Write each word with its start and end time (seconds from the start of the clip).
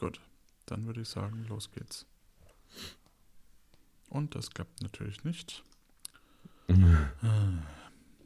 Gut, 0.00 0.18
dann 0.64 0.86
würde 0.86 1.02
ich 1.02 1.08
sagen, 1.10 1.44
los 1.50 1.70
geht's. 1.72 2.06
Und 4.08 4.34
das 4.34 4.48
klappt 4.50 4.82
natürlich 4.82 5.24
nicht. 5.24 5.62
Ah, 7.22 7.52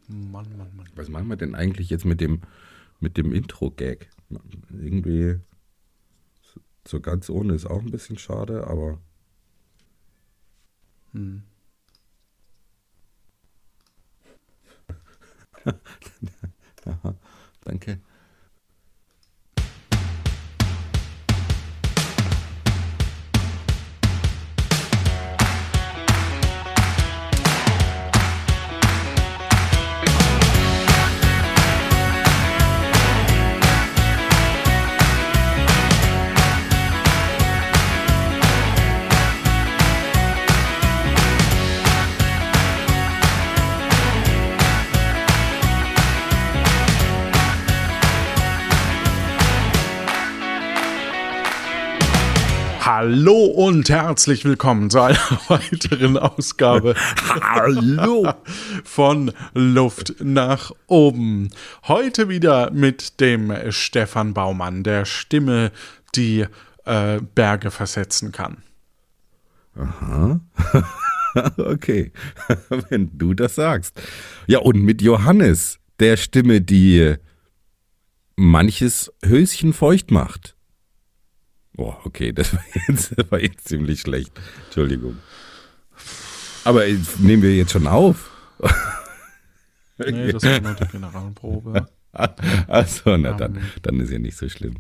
Mann, 0.07 0.57
Mann, 0.57 0.77
Mann. 0.77 0.89
Was 0.95 1.09
machen 1.09 1.29
wir 1.29 1.37
denn 1.37 1.55
eigentlich 1.55 1.89
jetzt 1.91 2.05
mit 2.05 2.21
dem, 2.21 2.43
mit 3.01 3.17
dem 3.17 3.33
Intro-Gag? 3.33 4.11
Irgendwie 4.71 5.41
so 6.87 7.01
ganz 7.01 7.29
ohne 7.31 7.55
ist 7.55 7.67
auch 7.67 7.81
ein 7.81 7.91
bisschen 7.91 8.19
schade, 8.19 8.67
aber. 8.69 9.01
Hm. 11.13 11.43
Aha, 16.85 17.17
danke. 17.63 17.99
Hallo 53.07 53.45
und 53.45 53.91
herzlich 53.91 54.47
willkommen 54.47 54.89
zu 54.89 54.99
einer 55.03 55.19
weiteren 55.49 56.17
Ausgabe 56.17 56.95
Hallo! 57.39 58.33
von 58.83 59.31
Luft 59.53 60.15
nach 60.21 60.73
oben. 60.87 61.51
Heute 61.87 62.31
wieder 62.31 62.71
mit 62.71 63.21
dem 63.21 63.53
Stefan 63.69 64.33
Baumann, 64.33 64.85
der 64.85 65.05
Stimme, 65.05 65.71
die 66.15 66.47
äh, 66.87 67.21
Berge 67.35 67.71
versetzen 67.71 68.33
kann. 68.33 68.63
Aha. 69.77 70.41
okay, 71.59 72.11
wenn 72.89 73.11
du 73.19 73.35
das 73.35 73.57
sagst. 73.57 74.01
Ja, 74.47 74.61
und 74.61 74.81
mit 74.81 75.03
Johannes, 75.03 75.79
der 76.01 76.17
Stimme, 76.17 76.63
die 76.63 77.17
manches 78.35 79.13
Höschen 79.23 79.75
feucht 79.75 80.11
macht. 80.11 80.54
Boah, 81.75 82.01
okay, 82.05 82.33
das 82.35 82.55
war 82.55 82.65
jetzt, 82.89 83.19
das 83.19 83.31
war 83.31 83.41
jetzt 83.41 83.69
ziemlich 83.69 84.01
schlecht. 84.01 84.33
Entschuldigung. 84.67 85.19
Aber 86.65 86.85
nehmen 87.19 87.43
wir 87.43 87.55
jetzt 87.55 87.73
schon 87.73 87.87
auf. 87.87 88.31
Nee, 89.99 90.33
das 90.33 90.43
war 90.43 90.61
nur 90.61 90.75
die 90.75 90.87
Generalprobe. 90.89 91.89
Achso, 92.69 93.17
na 93.17 93.33
dann, 93.33 93.57
Ähm. 93.57 93.63
dann 93.83 94.01
ist 94.01 94.11
ja 94.11 94.19
nicht 94.19 94.37
so 94.37 94.49
schlimm. 94.49 94.77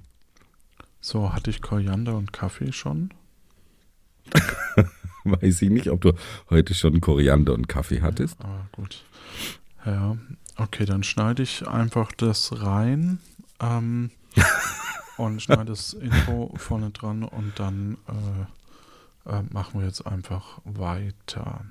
So, 1.00 1.32
hatte 1.32 1.50
ich 1.50 1.60
Koriander 1.60 2.16
und 2.16 2.32
Kaffee 2.32 2.72
schon? 2.72 3.10
Weiß 5.24 5.60
ich 5.62 5.70
nicht, 5.70 5.88
ob 5.88 6.00
du 6.00 6.12
heute 6.50 6.74
schon 6.74 7.00
Koriander 7.00 7.54
und 7.54 7.68
Kaffee 7.68 8.00
hattest. 8.02 8.40
Aber 8.40 8.68
gut. 8.72 9.04
Ja, 9.84 10.16
okay, 10.56 10.86
dann 10.86 11.02
schneide 11.02 11.42
ich 11.42 11.66
einfach 11.66 12.12
das 12.12 12.62
rein 12.62 13.18
ähm, 13.60 14.10
und 15.16 15.40
schneide 15.40 15.66
das 15.66 15.92
Intro 15.92 16.52
vorne 16.56 16.90
dran 16.90 17.22
und 17.22 17.52
dann 17.58 17.98
äh, 18.08 19.30
äh, 19.30 19.42
machen 19.50 19.80
wir 19.80 19.86
jetzt 19.86 20.06
einfach 20.06 20.58
weiter. 20.64 21.64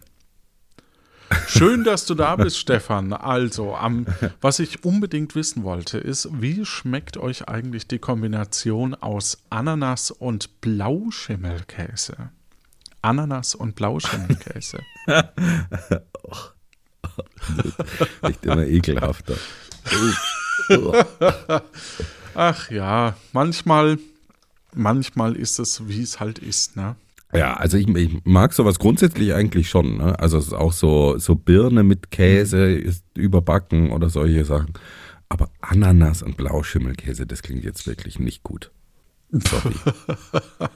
Schön, 1.47 1.83
dass 1.83 2.05
du 2.05 2.15
da 2.15 2.35
bist, 2.35 2.57
Stefan. 2.57 3.13
Also, 3.13 3.75
am, 3.75 4.05
was 4.41 4.59
ich 4.59 4.83
unbedingt 4.83 5.35
wissen 5.35 5.63
wollte, 5.63 5.97
ist, 5.97 6.29
wie 6.31 6.65
schmeckt 6.65 7.17
euch 7.17 7.47
eigentlich 7.47 7.87
die 7.87 7.99
Kombination 7.99 8.93
aus 8.93 9.39
Ananas 9.49 10.11
und 10.11 10.61
Blauschimmelkäse? 10.61 12.29
Ananas 13.01 13.55
und 13.55 13.75
Blauschimmelkäse. 13.75 14.79
Echt 18.21 18.45
immer 18.45 18.65
ekelhafter. 18.65 19.35
Ach 22.35 22.69
ja, 22.71 23.15
manchmal, 23.31 23.97
manchmal 24.73 25.35
ist 25.35 25.59
es, 25.59 25.87
wie 25.87 26.01
es 26.01 26.19
halt 26.19 26.39
ist, 26.39 26.75
ne? 26.75 26.95
Ja, 27.33 27.55
also 27.55 27.77
ich, 27.77 27.87
ich 27.87 28.19
mag 28.25 28.53
sowas 28.53 28.77
grundsätzlich 28.77 29.33
eigentlich 29.33 29.67
schon. 29.67 29.97
Ne? 29.97 30.19
Also 30.19 30.37
es 30.37 30.47
ist 30.47 30.53
auch 30.53 30.71
so, 30.71 31.17
so 31.17 31.35
Birne 31.35 31.81
mit 31.83 32.11
Käse 32.11 32.71
ist 32.71 33.03
überbacken 33.15 33.91
oder 33.91 34.11
solche 34.11 34.45
Sachen. 34.45 34.73
Aber 35.29 35.49
Ananas 35.61 36.21
und 36.21 36.37
Blauschimmelkäse, 36.37 37.25
das 37.25 37.41
klingt 37.41 37.63
jetzt 37.63 37.87
wirklich 37.87 38.19
nicht 38.19 38.43
gut. 38.43 38.71
Sorry. 39.31 39.73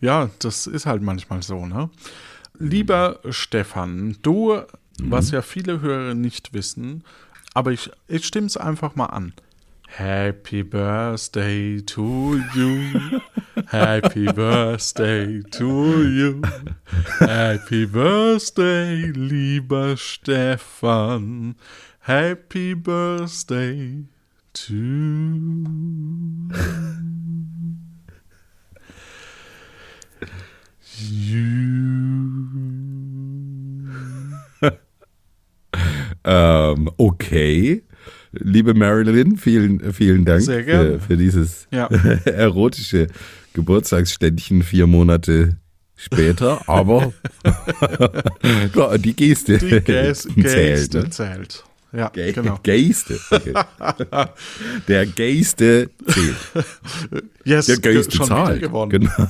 Ja, 0.00 0.30
das 0.38 0.66
ist 0.66 0.86
halt 0.86 1.02
manchmal 1.02 1.42
so, 1.42 1.66
ne? 1.66 1.90
Lieber 2.58 3.20
Stefan, 3.28 4.16
du, 4.22 4.62
was 4.98 5.30
ja 5.30 5.42
viele 5.42 5.80
Hörer 5.82 6.14
nicht 6.14 6.54
wissen, 6.54 7.04
aber 7.52 7.72
ich, 7.72 7.90
ich 8.08 8.26
stimme 8.26 8.46
es 8.46 8.56
einfach 8.56 8.96
mal 8.96 9.06
an. 9.06 9.34
Happy 9.96 10.62
Birthday 10.62 11.80
to 11.80 12.42
you. 12.54 13.20
Happy 13.68 14.30
Birthday 14.30 15.42
to 15.50 16.08
you. 16.08 16.42
Happy 17.18 17.86
Birthday, 17.86 19.10
lieber 19.12 19.96
Stefan. 19.96 21.56
Happy 22.00 22.74
Birthday 22.74 24.04
to 24.52 24.74
you. 30.96 31.80
ähm, 36.24 36.90
okay. 36.98 37.82
Liebe 38.32 38.74
Marilyn, 38.74 39.36
vielen, 39.36 39.92
vielen 39.92 40.24
Dank 40.24 40.44
für, 40.44 41.00
für 41.00 41.16
dieses 41.16 41.66
Ja. 41.72 41.86
erotische 42.24 43.08
Geburtstagsständchen 43.54 44.62
vier 44.62 44.86
Monate 44.86 45.56
später. 45.96 46.60
Aber 46.68 47.12
die 48.98 49.14
Geste, 49.16 49.58
Die 49.58 49.80
Gäs 49.80 50.22
zählt. 50.34 50.36
Gäste 50.36 50.98
Ne? 51.00 51.10
zählt. 51.10 51.64
Ja, 51.92 52.08
Ge 52.10 52.30
genau. 52.32 52.56
Geiste. 52.62 53.18
Okay. 53.32 53.52
Der 54.86 55.06
Geiste 55.06 55.90
zählt. 56.06 56.36
Yes, 57.44 57.66
Der 57.66 57.78
Geiste 57.78 58.20
zahlt. 58.24 58.60
gewonnen. 58.60 58.90
Genau. 58.90 59.28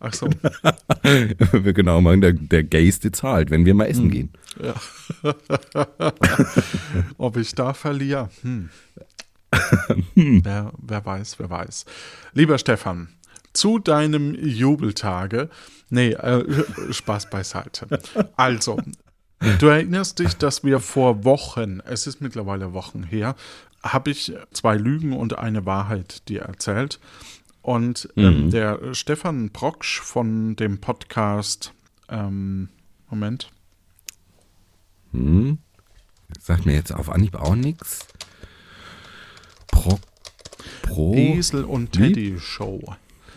Ach 0.00 0.14
so. 0.14 0.28
Wir 1.02 1.72
genau 1.74 2.00
machen, 2.00 2.22
der, 2.22 2.32
der 2.32 2.64
Geiste 2.64 3.12
zahlt, 3.12 3.50
wenn 3.50 3.66
wir 3.66 3.74
mal 3.74 3.84
essen 3.84 4.10
gehen. 4.10 4.30
Ja. 4.62 4.74
Ob 7.18 7.36
ich 7.36 7.54
da 7.54 7.74
verliere? 7.74 8.30
Hm. 10.14 10.44
Wer, 10.44 10.72
wer 10.78 11.04
weiß, 11.04 11.40
wer 11.40 11.50
weiß. 11.50 11.84
Lieber 12.34 12.56
Stefan, 12.56 13.08
zu 13.52 13.80
deinem 13.80 14.32
Jubeltage. 14.34 15.50
Nee, 15.88 16.12
äh, 16.12 16.44
Spaß 16.92 17.30
beiseite. 17.30 17.88
Also, 18.36 18.78
du 19.58 19.66
erinnerst 19.66 20.20
dich, 20.20 20.36
dass 20.36 20.62
wir 20.62 20.78
vor 20.78 21.24
Wochen, 21.24 21.80
es 21.84 22.06
ist 22.06 22.20
mittlerweile 22.20 22.74
Wochen 22.74 23.02
her, 23.02 23.34
habe 23.82 24.10
ich 24.10 24.32
zwei 24.52 24.76
Lügen 24.76 25.12
und 25.14 25.36
eine 25.36 25.66
Wahrheit 25.66 26.28
dir 26.28 26.42
erzählt. 26.42 27.00
Und 27.62 28.08
ähm, 28.16 28.50
der 28.50 28.94
Stefan 28.94 29.50
Brocksch 29.50 30.00
von 30.00 30.56
dem 30.56 30.80
Podcast, 30.80 31.72
ähm, 32.08 32.68
Moment, 33.08 33.50
Hm? 35.12 35.58
Sagt 36.38 36.64
mir 36.64 36.74
jetzt 36.74 36.92
auf 36.92 37.10
Anhieb 37.10 37.34
auch 37.34 37.56
nichts. 37.56 38.06
Pro. 39.66 39.98
Pro. 40.82 41.14
Esel 41.14 41.64
und? 41.64 41.92
Teddy 41.92 42.38
Show. 42.38 42.80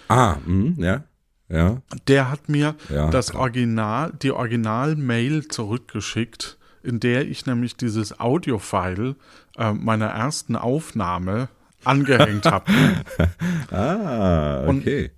Ah, 0.08 0.38
hm, 0.46 0.76
ja. 0.78 1.04
Ja. 1.50 1.82
Der 2.08 2.30
hat 2.32 2.50
mir 2.50 2.76
Ja, 2.90 3.10
das 3.10 3.32
klar. 3.32 3.42
Original, 3.42 4.14
die 4.22 4.32
Original-Mail 4.32 5.48
zurückgeschickt, 5.48 6.58
in 6.84 7.00
der 7.00 7.28
ich 7.28 7.46
nämlich 7.46 7.76
dieses 7.76 8.20
Audio-File 8.20 9.16
äh, 9.58 9.74
meiner 9.74 10.08
ersten 10.08 10.56
Aufnahme 10.56 11.50
angehängt 11.86 12.46
habe. 12.46 12.72
Ah, 13.72 14.66
Und- 14.68 14.82
okay. 14.82 15.12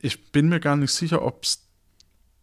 Ich 0.00 0.32
bin 0.32 0.48
mir 0.48 0.58
gar 0.58 0.74
nicht 0.76 0.90
sicher, 0.92 1.22
ob 1.22 1.44
es 1.44 1.62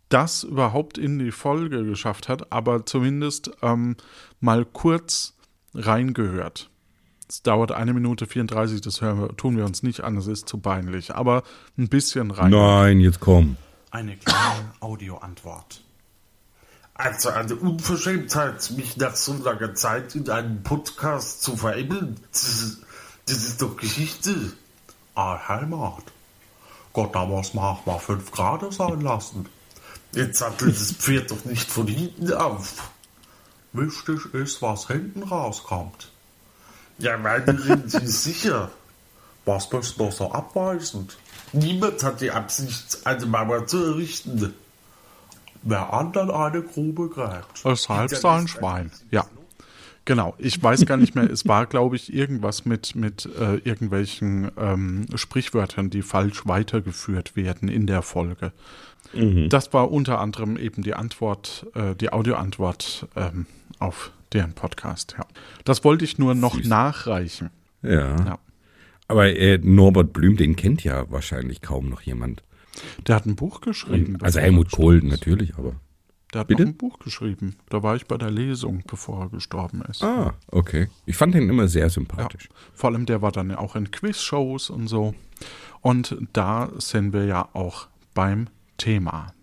das 0.10 0.44
überhaupt 0.44 0.98
in 0.98 1.18
die 1.20 1.32
Folge 1.32 1.84
geschafft 1.84 2.30
hat, 2.30 2.52
aber 2.54 2.86
zumindest 2.86 3.52
ähm, 3.62 3.98
mal 4.40 4.64
kurz 4.66 5.34
reingehört. 5.74 6.70
Es 7.28 7.42
dauert 7.42 7.72
eine 7.72 7.94
Minute 7.94 8.28
34, 8.28 8.80
das 8.82 9.02
hören 9.02 9.20
wir, 9.20 9.36
tun 9.36 9.58
wir 9.58 9.66
uns 9.66 9.82
nicht 9.82 10.02
an, 10.02 10.16
es 10.18 10.28
ist 10.28 10.48
zu 10.48 10.60
peinlich. 10.60 11.16
Aber 11.16 11.42
ein 11.78 11.90
bisschen 11.90 12.30
rein. 12.32 12.52
Nein, 12.52 13.00
jetzt 13.00 13.20
komm. 13.20 13.58
Eine 13.90 14.16
kleine 14.18 14.72
Audioantwort. 14.80 15.82
Also 16.94 17.30
eine 17.30 17.56
Unverschämtheit, 17.56 18.72
mich 18.78 18.98
nach 18.98 19.16
so 19.16 19.34
langer 19.44 19.74
Zeit 19.74 20.14
in 20.16 20.30
einem 20.30 20.62
Podcast 20.62 21.42
zu 21.42 21.58
veräppeln. 21.58 22.18
Das 23.26 23.38
ist, 23.38 23.62
doch 23.62 23.78
Geschichte. 23.78 24.54
Ah, 25.16 25.40
Heimat. 25.48 26.04
Gott, 26.92 27.16
da 27.16 27.26
muss 27.26 27.54
man 27.54 27.66
auch 27.66 27.86
mal 27.86 28.00
fünf 28.00 28.32
Grad 28.32 28.72
sein 28.74 29.02
lassen. 29.02 29.48
Jetzt 30.14 30.40
sattelt 30.40 30.76
das 30.76 30.92
Pferd 30.92 31.32
doch 31.32 31.44
nicht 31.46 31.70
von 31.70 31.88
hinten 31.88 32.32
auf. 32.34 32.92
Wichtig 33.72 34.34
ist, 34.34 34.62
was 34.62 34.88
hinten 34.88 35.24
rauskommt. 35.24 36.12
Ja, 37.00 37.18
meine 37.18 37.60
sind 37.60 37.90
Sie 37.90 38.08
sicher. 38.32 38.70
Was 39.46 39.70
bist 39.70 40.00
du 40.00 40.12
so 40.12 40.32
abweisend? 40.32 41.18
Niemand 41.52 42.04
hat 42.04 42.22
die 42.22 42.32
Absicht, 42.32 43.06
eine 43.06 43.26
Mauer 43.26 43.66
zu 43.68 43.84
errichten. 43.84 44.54
Wer 45.64 45.92
anderen 45.94 46.30
eine 46.30 46.62
Grube 46.62 47.10
gräbt. 47.10 47.64
Weshalb 47.64 48.12
sein 48.12 48.48
Schwein. 48.48 48.92
Ja. 49.12 49.26
Genau, 50.06 50.36
ich 50.38 50.62
weiß 50.62 50.86
gar 50.86 50.98
nicht 50.98 51.16
mehr, 51.16 51.30
es 51.30 51.48
war, 51.48 51.66
glaube 51.66 51.96
ich, 51.96 52.14
irgendwas 52.14 52.66
mit, 52.66 52.96
mit 52.96 53.30
äh, 53.40 53.56
irgendwelchen 53.64 54.52
ähm, 54.58 55.06
Sprichwörtern, 55.16 55.90
die 55.90 56.02
falsch 56.02 56.46
weitergeführt 56.46 57.38
werden 57.38 57.70
in 57.70 57.88
der 57.88 58.02
Folge. 58.02 58.52
Das 59.14 59.72
war 59.74 59.92
unter 59.92 60.20
anderem 60.20 60.58
eben 60.58 60.82
die 60.82 60.96
Antwort, 60.96 61.68
äh, 61.76 61.96
die 61.96 62.12
Audioantwort 62.12 63.08
ähm, 63.16 63.46
auf 63.78 64.12
deren 64.34 64.54
Podcast, 64.54 65.16
ja. 65.18 65.26
Das 65.66 65.84
wollte 65.84 66.04
ich 66.04 66.18
nur 66.18 66.34
noch 66.34 66.56
Süß. 66.56 66.68
nachreichen. 66.68 67.52
Ja. 67.84 68.18
Ja. 68.26 68.40
Aber 69.08 69.28
äh, 69.28 69.60
Norbert 69.60 70.14
Blüm, 70.14 70.38
den 70.38 70.56
kennt 70.56 70.84
ja 70.84 71.12
wahrscheinlich 71.12 71.62
kaum 71.62 71.90
noch 71.90 72.02
jemand. 72.02 72.42
Der 73.06 73.16
hat 73.16 73.28
ein 73.28 73.36
Buch 73.36 73.62
geschrieben. 73.62 74.18
Also 74.22 74.38
bevor 74.38 74.42
Helmut 74.42 74.72
Kohl 74.72 75.02
natürlich, 75.04 75.56
aber. 75.58 75.76
Der 76.34 76.42
hat 76.42 76.48
Bitte? 76.48 76.64
noch 76.64 76.72
ein 76.72 76.78
Buch 76.78 76.98
geschrieben. 77.00 77.56
Da 77.70 77.84
war 77.84 77.96
ich 77.96 78.08
bei 78.08 78.18
der 78.18 78.32
Lesung, 78.32 78.84
bevor 78.88 79.22
er 79.26 79.30
gestorben 79.30 79.84
ist. 79.90 80.04
Ah, 80.04 80.34
okay. 80.52 80.88
Ich 81.06 81.16
fand 81.16 81.36
den 81.36 81.48
immer 81.48 81.68
sehr 81.68 81.84
Ja. 81.84 81.90
sympathisch. 81.90 82.50
Vor 82.74 82.90
allem 82.90 83.06
der 83.06 83.22
war 83.22 83.32
dann 83.32 83.52
ja 83.52 83.60
auch 83.60 83.76
in 83.76 83.92
Quizshows 83.92 84.70
und 84.72 84.88
so. 84.88 85.14
Und 85.82 86.18
da 86.34 86.70
sind 86.78 87.14
wir 87.14 87.26
ja 87.26 87.50
auch 87.54 87.88
beim 88.16 88.48
Thema. 88.78 89.34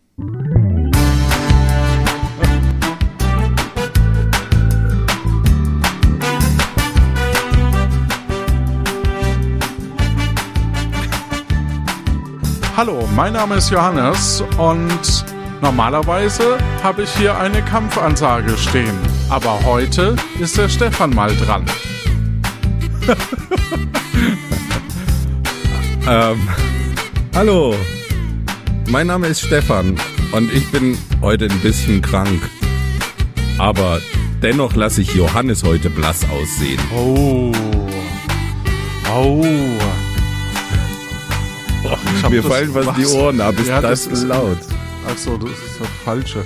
Hallo, 12.77 13.07
mein 13.15 13.33
Name 13.35 13.57
ist 13.57 13.71
Johannes 13.71 14.43
und 14.57 15.25
normalerweise 15.61 16.59
habe 16.83 17.03
ich 17.03 17.11
hier 17.17 17.37
eine 17.37 17.63
Kampfansage 17.63 18.57
stehen. 18.59 18.97
Aber 19.29 19.59
heute 19.65 20.17
ist 20.41 20.57
der 20.59 20.69
Stefan 20.69 21.11
mal 21.11 21.35
dran. 21.37 21.65
Ähm, 26.09 26.49
hallo, 27.37 27.75
mein 28.89 29.07
Name 29.07 29.29
ist 29.29 29.43
Stefan 29.43 29.95
und 30.33 30.53
ich 30.53 30.67
bin 30.73 30.99
heute 31.21 31.45
ein 31.45 31.59
bisschen 31.61 32.01
krank. 32.03 32.41
Aber 33.59 34.01
dennoch 34.43 34.75
lasse 34.75 35.03
ich 35.03 35.15
Johannes 35.15 35.63
heute 35.63 35.89
blass 35.91 36.25
aussehen. 36.31 36.81
Oh. 36.93 37.53
Oh. 39.15 39.45
Hab 42.23 42.31
Mir 42.31 42.43
fallen 42.43 42.75
was 42.75 42.97
die? 42.97 43.07
Ohren 43.07 43.41
ab. 43.41 43.55
Ist 43.59 43.69
Ja, 43.69 43.81
das, 43.81 44.05
das 44.09 44.19
ist- 44.21 44.25
laut? 44.25 44.59
Achso, 45.07 45.37
das 45.39 45.51
ist 45.51 45.81
das 45.81 45.89
Falsche. 46.05 46.45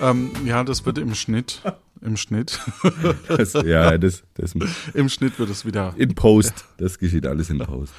Ähm, 0.00 0.30
ja, 0.44 0.64
das 0.64 0.84
wird 0.84 0.98
im 0.98 1.14
Schnitt. 1.14 1.62
Im 2.00 2.16
Schnitt. 2.16 2.58
Das, 3.28 3.52
ja, 3.52 3.96
das, 3.98 4.24
das 4.34 4.54
Im 4.94 5.08
Schnitt 5.08 5.38
wird 5.38 5.50
es 5.50 5.64
wieder. 5.64 5.94
in 5.96 6.14
Post. 6.14 6.64
Das 6.78 6.98
geschieht 6.98 7.26
alles 7.26 7.50
in 7.50 7.58
Post. 7.58 7.92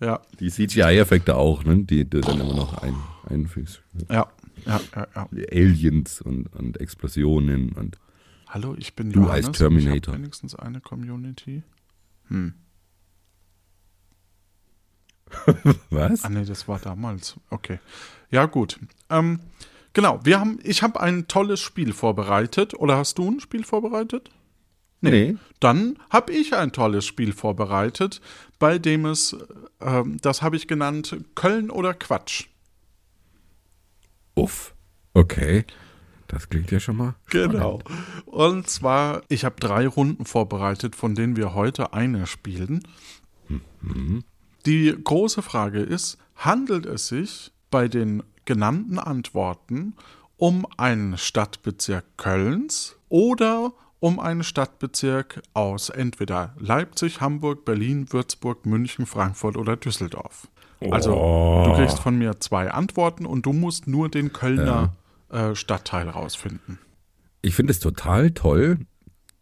Ja, 0.00 0.20
Die 0.40 0.50
CGI-Effekte 0.50 1.34
auch, 1.36 1.64
ne? 1.64 1.82
Die 1.84 2.08
du 2.08 2.20
dann 2.20 2.40
immer 2.40 2.54
noch 2.54 2.78
ein, 2.82 2.94
einfügst. 3.28 3.82
ja, 4.08 4.26
ja, 4.64 4.80
ja, 4.94 5.06
ja. 5.14 5.28
Aliens 5.52 6.20
und, 6.20 6.46
und 6.54 6.80
Explosionen 6.80 7.72
und 7.72 7.98
Hallo, 8.48 8.74
ich 8.78 8.94
bin 8.96 9.10
Du 9.12 9.20
Johannes. 9.22 9.46
als 9.48 9.58
Terminator. 9.58 9.98
Ich 9.98 10.08
hab 10.08 10.14
wenigstens 10.18 10.54
eine 10.54 10.80
Community. 10.80 11.62
was? 15.90 16.24
Ah 16.24 16.28
nee, 16.28 16.44
das 16.44 16.68
war 16.68 16.78
damals. 16.78 17.36
Okay. 17.50 17.78
Ja, 18.30 18.46
gut. 18.46 18.78
Ähm, 19.10 19.40
genau, 19.92 20.20
wir 20.24 20.40
haben, 20.40 20.58
ich 20.62 20.82
habe 20.82 21.00
ein 21.00 21.28
tolles 21.28 21.60
Spiel 21.60 21.92
vorbereitet. 21.92 22.74
Oder 22.74 22.96
hast 22.96 23.18
du 23.18 23.30
ein 23.30 23.40
Spiel 23.40 23.64
vorbereitet? 23.64 24.30
Nee. 25.00 25.36
Dann 25.60 25.98
habe 26.10 26.32
ich 26.32 26.54
ein 26.54 26.72
tolles 26.72 27.06
Spiel 27.06 27.32
vorbereitet, 27.32 28.20
bei 28.58 28.78
dem 28.78 29.06
es, 29.06 29.36
ähm, 29.80 30.16
das 30.20 30.42
habe 30.42 30.56
ich 30.56 30.66
genannt, 30.66 31.16
Köln 31.34 31.70
oder 31.70 31.94
Quatsch. 31.94 32.46
Uff. 34.34 34.74
Okay. 35.14 35.64
Das 36.26 36.48
klingt 36.48 36.70
ja 36.70 36.78
schon 36.78 36.96
mal. 36.96 37.14
Genau. 37.30 37.80
Und 38.26 38.68
zwar, 38.68 39.22
ich 39.28 39.44
habe 39.44 39.56
drei 39.58 39.86
Runden 39.86 40.26
vorbereitet, 40.26 40.94
von 40.94 41.14
denen 41.14 41.36
wir 41.36 41.54
heute 41.54 41.94
eine 41.94 42.26
spielen. 42.26 42.82
Die 44.66 44.96
große 45.02 45.42
Frage 45.42 45.80
ist, 45.80 46.18
handelt 46.36 46.86
es 46.86 47.08
sich 47.08 47.52
bei 47.70 47.88
den 47.88 48.22
genannten 48.44 48.98
Antworten 48.98 49.94
um 50.36 50.66
einen 50.76 51.18
Stadtbezirk 51.18 52.04
Kölns 52.16 52.96
oder 53.08 53.72
um 54.00 54.20
einen 54.20 54.44
Stadtbezirk 54.44 55.42
aus 55.54 55.90
entweder 55.90 56.54
Leipzig, 56.58 57.20
Hamburg, 57.20 57.64
Berlin, 57.64 58.12
Würzburg, 58.12 58.64
München, 58.64 59.06
Frankfurt 59.06 59.56
oder 59.56 59.76
Düsseldorf? 59.76 60.48
Also 60.90 61.64
du 61.66 61.74
kriegst 61.74 61.98
von 61.98 62.16
mir 62.16 62.38
zwei 62.38 62.70
Antworten 62.70 63.26
und 63.26 63.46
du 63.46 63.52
musst 63.52 63.88
nur 63.88 64.08
den 64.08 64.32
Kölner 64.32 64.94
äh, 65.30 65.54
Stadtteil 65.56 66.08
rausfinden. 66.08 66.78
Ich 67.42 67.54
finde 67.54 67.72
es 67.72 67.80
total 67.80 68.30
toll. 68.30 68.78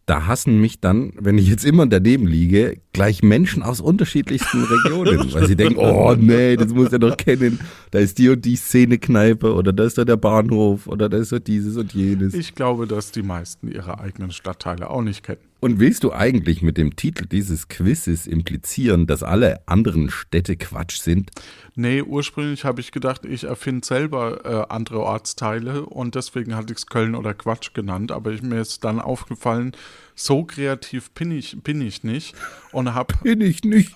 Da 0.07 0.25
hassen 0.25 0.61
mich 0.61 0.79
dann, 0.79 1.11
wenn 1.19 1.37
ich 1.37 1.49
jetzt 1.49 1.65
immer 1.65 1.85
daneben 1.85 2.27
liege, 2.27 2.77
gleich 2.93 3.23
Menschen 3.23 3.61
aus 3.61 3.81
unterschiedlichsten 3.81 4.63
Regionen, 4.85 5.33
weil 5.33 5.47
sie 5.47 5.57
denken, 5.57 5.79
oh 5.79 6.15
nee, 6.17 6.55
das 6.55 6.69
muss 6.69 6.93
er 6.93 6.99
doch 6.99 7.17
kennen. 7.17 7.59
Da 7.91 7.99
ist 7.99 8.17
die 8.17 8.29
und 8.29 8.45
die 8.45 8.55
Szene-Kneipe 8.55 9.53
oder 9.53 9.73
da 9.73 9.83
ist 9.83 9.97
da 9.97 10.05
der 10.05 10.15
Bahnhof 10.15 10.87
oder 10.87 11.09
da 11.09 11.17
ist 11.17 11.29
so 11.29 11.39
dieses 11.39 11.75
und 11.75 11.93
jenes. 11.93 12.33
Ich 12.35 12.55
glaube, 12.55 12.87
dass 12.87 13.11
die 13.11 13.21
meisten 13.21 13.69
ihre 13.69 13.99
eigenen 13.99 14.31
Stadtteile 14.31 14.89
auch 14.89 15.01
nicht 15.01 15.23
kennen. 15.23 15.41
Und 15.59 15.79
willst 15.79 16.03
du 16.03 16.13
eigentlich 16.13 16.61
mit 16.61 16.77
dem 16.77 16.95
Titel 16.95 17.25
dieses 17.25 17.67
Quizzes 17.67 18.27
implizieren, 18.27 19.07
dass 19.07 19.23
alle 19.23 19.67
anderen 19.67 20.09
Städte 20.09 20.55
Quatsch 20.55 20.99
sind? 20.99 21.31
Nee, 21.75 22.01
ursprünglich 22.01 22.63
habe 22.63 22.79
ich 22.81 22.91
gedacht, 22.91 23.25
ich 23.25 23.43
erfinde 23.43 23.85
selber 23.85 24.45
äh, 24.45 24.73
andere 24.73 25.01
Ortsteile 25.01 25.85
und 25.85 26.15
deswegen 26.15 26.55
hatte 26.55 26.73
ich 26.73 26.79
es 26.79 26.85
Köln 26.85 27.15
oder 27.15 27.33
Quatsch 27.33 27.73
genannt, 27.73 28.11
aber 28.11 28.31
ich, 28.31 28.41
mir 28.41 28.61
ist 28.61 28.83
dann 28.83 28.99
aufgefallen, 28.99 29.71
so 30.15 30.43
kreativ 30.43 31.11
bin 31.11 31.31
ich, 31.31 31.61
bin 31.63 31.81
ich 31.81 32.03
nicht 32.03 32.35
und 32.71 32.93
habe 32.93 33.13
Bin 33.23 33.41
ich 33.41 33.63
nicht. 33.63 33.93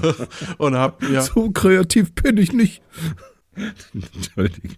und 0.58 0.74
hab 0.74 1.02
mir, 1.02 1.22
So 1.22 1.50
kreativ 1.50 2.14
bin 2.14 2.36
ich 2.36 2.52
nicht. 2.52 2.82
Entschuldigung. 3.94 4.76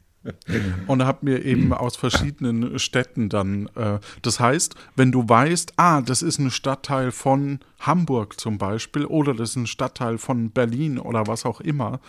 und 0.87 1.05
hab 1.05 1.23
mir 1.23 1.45
eben 1.45 1.73
aus 1.73 1.97
verschiedenen 1.97 2.79
Städten 2.79 3.29
dann, 3.29 3.69
äh, 3.75 3.99
das 4.23 4.41
heißt, 4.41 4.75
wenn 4.97 5.13
du 5.13 5.29
weißt, 5.29 5.75
ah, 5.77 6.01
das 6.01 6.23
ist 6.23 6.39
ein 6.39 6.51
Stadtteil 6.51 7.13
von 7.13 7.61
Hamburg 7.81 8.41
zum 8.41 8.59
Beispiel 8.59 9.05
oder 9.05 9.35
das 9.35 9.51
ist 9.51 9.57
ein 9.57 9.67
Stadtteil 9.67 10.19
von 10.19 10.51
Berlin 10.51 10.99
oder 10.99 11.27
was 11.27 11.45
auch 11.45 11.61
immer, 11.61 12.01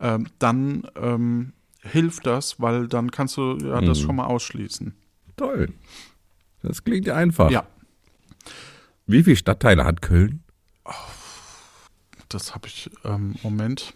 ähm, 0.00 0.26
dann 0.38 0.86
ähm, 0.96 1.52
hilft 1.82 2.26
das, 2.26 2.60
weil 2.60 2.88
dann 2.88 3.10
kannst 3.10 3.36
du 3.36 3.58
ja 3.58 3.80
das 3.80 3.98
schon 4.00 4.16
mal 4.16 4.26
ausschließen. 4.26 4.94
Toll. 5.36 5.72
Das 6.62 6.84
klingt 6.84 7.06
ja 7.06 7.14
einfach. 7.14 7.50
Ja, 7.50 7.66
Wie 9.06 9.22
viele 9.22 9.36
Stadtteile 9.36 9.84
hat 9.84 10.02
Köln? 10.02 10.42
das 12.28 12.54
habe 12.54 12.68
ich, 12.68 12.90
ähm, 13.04 13.36
Moment. 13.42 13.94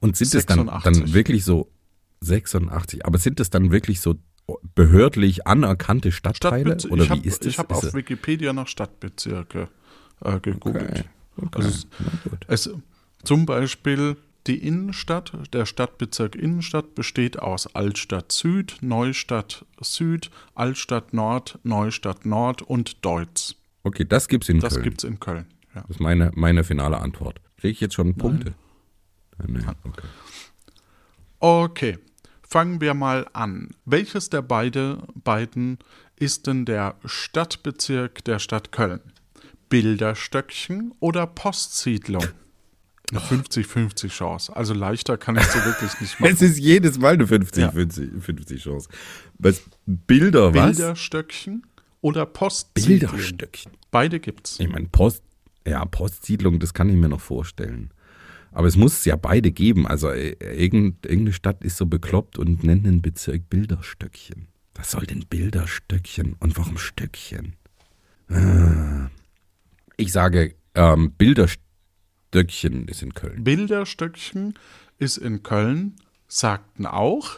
Und 0.00 0.16
sind 0.16 0.34
es 0.34 0.46
dann, 0.46 0.66
86. 0.66 1.04
dann 1.04 1.14
wirklich 1.14 1.44
so 1.44 1.70
86? 2.20 3.06
Aber 3.06 3.18
sind 3.18 3.40
es 3.40 3.50
dann 3.50 3.70
wirklich 3.70 4.00
so 4.00 4.16
behördlich 4.74 5.46
anerkannte 5.46 6.12
Stadtteile? 6.12 6.78
Stadtbezirke. 6.80 6.92
Oder 6.92 7.02
ich 7.04 7.08
wie 7.10 7.12
habe 7.14 7.28
ist 7.28 7.46
das? 7.46 7.58
hab 7.58 7.70
Ist 7.70 7.76
auf 7.86 7.94
Wikipedia 7.94 8.52
nach 8.52 8.68
Stadtbezirke 8.68 9.68
äh, 10.24 10.40
gegoogelt. 10.40 10.90
Okay, 10.90 11.04
okay. 11.36 11.48
Also 11.56 11.86
es, 12.48 12.70
zum 13.24 13.46
Beispiel 13.46 14.16
die 14.46 14.56
Innenstadt, 14.66 15.32
der 15.52 15.66
Stadtbezirk 15.66 16.34
Innenstadt 16.34 16.94
besteht 16.94 17.38
aus 17.38 17.74
Altstadt 17.74 18.32
Süd, 18.32 18.78
Neustadt 18.80 19.66
Süd, 19.82 20.30
Altstadt 20.54 21.12
Nord, 21.12 21.58
Neustadt 21.64 22.24
Nord 22.24 22.62
und 22.62 23.04
Deutz. 23.04 23.56
Okay, 23.82 24.06
das 24.08 24.28
gibt's 24.28 24.48
in 24.48 24.60
Das 24.60 24.74
Köln. 24.74 24.84
gibt's 24.84 25.04
in 25.04 25.20
Köln. 25.20 25.46
Ja. 25.74 25.82
Das 25.82 25.90
ist 25.96 26.00
meine, 26.00 26.32
meine 26.34 26.64
finale 26.64 26.98
Antwort. 26.98 27.40
Kriege 27.58 27.72
ich 27.72 27.80
jetzt 27.80 27.94
schon 27.94 28.14
Punkte? 28.14 28.50
Nein. 28.50 28.54
Okay. 29.40 30.06
Okay, 31.40 31.98
fangen 32.42 32.80
wir 32.80 32.94
mal 32.94 33.26
an. 33.32 33.70
Welches 33.84 34.30
der 34.30 34.42
beide, 34.42 35.02
beiden 35.14 35.78
ist 36.16 36.46
denn 36.46 36.64
der 36.64 36.96
Stadtbezirk 37.04 38.24
der 38.24 38.38
Stadt 38.38 38.72
Köln? 38.72 39.00
Bilderstöckchen 39.68 40.92
oder 41.00 41.26
Postsiedlung? 41.26 42.24
Eine 43.10 43.20
50-50 43.20 44.08
Chance. 44.08 44.54
Also 44.54 44.74
leichter 44.74 45.16
kann 45.16 45.36
ich 45.36 45.44
so 45.44 45.58
wirklich 45.64 45.98
nicht 46.00 46.20
machen. 46.20 46.30
Es 46.32 46.42
ist 46.42 46.58
jedes 46.58 46.98
Mal 46.98 47.14
eine 47.14 47.26
50, 47.26 47.62
Ja. 47.62 47.70
50, 47.70 48.22
50 48.22 48.62
Chance. 48.62 48.88
Was? 49.38 49.62
Bilder, 49.86 50.52
was? 50.54 50.76
Bilderstöckchen 50.76 51.66
oder 52.02 52.26
Postsiedlung? 52.26 53.10
Bilderstöckchen. 53.12 53.72
Beide 53.90 54.20
gibt's. 54.20 54.60
Ich 54.60 54.68
meine, 54.68 54.88
Post, 54.88 55.22
ja, 55.66 55.82
Postsiedlung, 55.86 56.58
das 56.58 56.74
kann 56.74 56.90
ich 56.90 56.96
mir 56.96 57.08
noch 57.08 57.20
vorstellen. 57.22 57.92
Aber 58.52 58.66
es 58.66 58.76
muss 58.76 58.98
es 58.98 59.04
ja 59.04 59.16
beide 59.16 59.52
geben. 59.52 59.86
Also 59.86 60.10
äh, 60.10 60.30
irgend, 60.40 61.04
irgendeine 61.06 61.32
Stadt 61.32 61.62
ist 61.62 61.76
so 61.76 61.86
bekloppt 61.86 62.38
und 62.38 62.64
nennt 62.64 62.86
einen 62.86 63.02
Bezirk 63.02 63.48
Bilderstöckchen. 63.50 64.48
Was 64.74 64.92
soll 64.92 65.06
denn 65.06 65.24
Bilderstöckchen? 65.28 66.36
Und 66.38 66.56
warum 66.56 66.78
Stöckchen? 66.78 67.54
Ah. 68.28 69.10
Ich 69.96 70.12
sage, 70.12 70.54
ähm, 70.74 71.12
Bilderstöckchen 71.12 72.86
ist 72.86 73.02
in 73.02 73.14
Köln. 73.14 73.42
Bilderstöckchen 73.42 74.54
ist 74.98 75.16
in 75.16 75.42
Köln, 75.42 75.96
sagten 76.28 76.86
auch. 76.86 77.30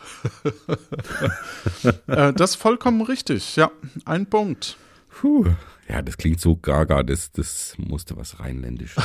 äh, 2.07 2.33
das 2.35 2.50
ist 2.50 2.57
vollkommen 2.57 3.00
richtig. 3.00 3.57
Ja, 3.57 3.71
ein 4.05 4.26
Punkt. 4.26 4.76
Puh. 5.11 5.47
Ja, 5.88 6.02
das 6.02 6.17
klingt 6.17 6.40
so 6.40 6.57
gaga, 6.57 7.02
das, 7.02 7.33
das 7.33 7.75
musste 7.76 8.17
was 8.17 8.38
Rheinländisches. 8.38 9.02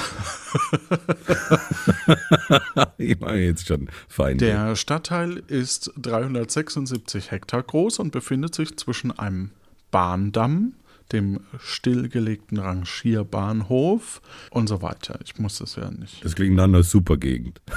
ich 2.98 3.20
mache 3.20 3.38
jetzt 3.38 3.68
schon 3.68 3.90
Feinde. 4.08 4.46
Der 4.46 4.76
Stadtteil 4.76 5.42
ist 5.48 5.92
376 5.98 7.32
Hektar 7.32 7.64
groß 7.64 8.00
und 8.00 8.12
befindet 8.12 8.54
sich 8.54 8.78
zwischen 8.78 9.12
einem 9.12 9.50
Bahndamm, 9.90 10.74
dem 11.12 11.40
stillgelegten 11.60 12.60
Rangierbahnhof 12.60 14.22
und 14.52 14.70
so 14.70 14.84
weiter. 14.84 15.20
Ich 15.24 15.40
muss 15.40 15.58
das 15.58 15.76
ja 15.76 15.90
nicht. 15.90 16.24
Das 16.24 16.36
klingt 16.36 16.56
nach 16.56 16.66
einer 16.66 16.84
super 16.84 17.18
Gegend. 17.18 17.62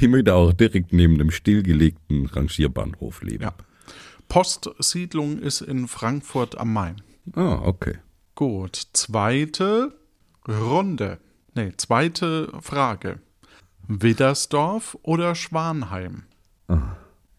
Ich 0.00 0.08
möchte 0.08 0.34
auch 0.34 0.52
direkt 0.52 0.92
neben 0.92 1.18
dem 1.18 1.30
stillgelegten 1.30 2.26
Rangierbahnhof 2.26 3.22
leben. 3.22 3.44
Ja. 3.44 3.54
Postsiedlung 4.28 5.38
ist 5.38 5.60
in 5.60 5.86
Frankfurt 5.86 6.58
am 6.58 6.72
Main. 6.72 7.00
Ah, 7.34 7.60
okay. 7.62 7.98
Gut, 8.34 8.88
zweite 8.92 9.92
Runde. 10.46 11.18
Nee, 11.54 11.72
zweite 11.76 12.52
Frage. 12.60 13.20
Widdersdorf 13.88 14.98
oder 15.02 15.34
Schwanheim? 15.34 16.24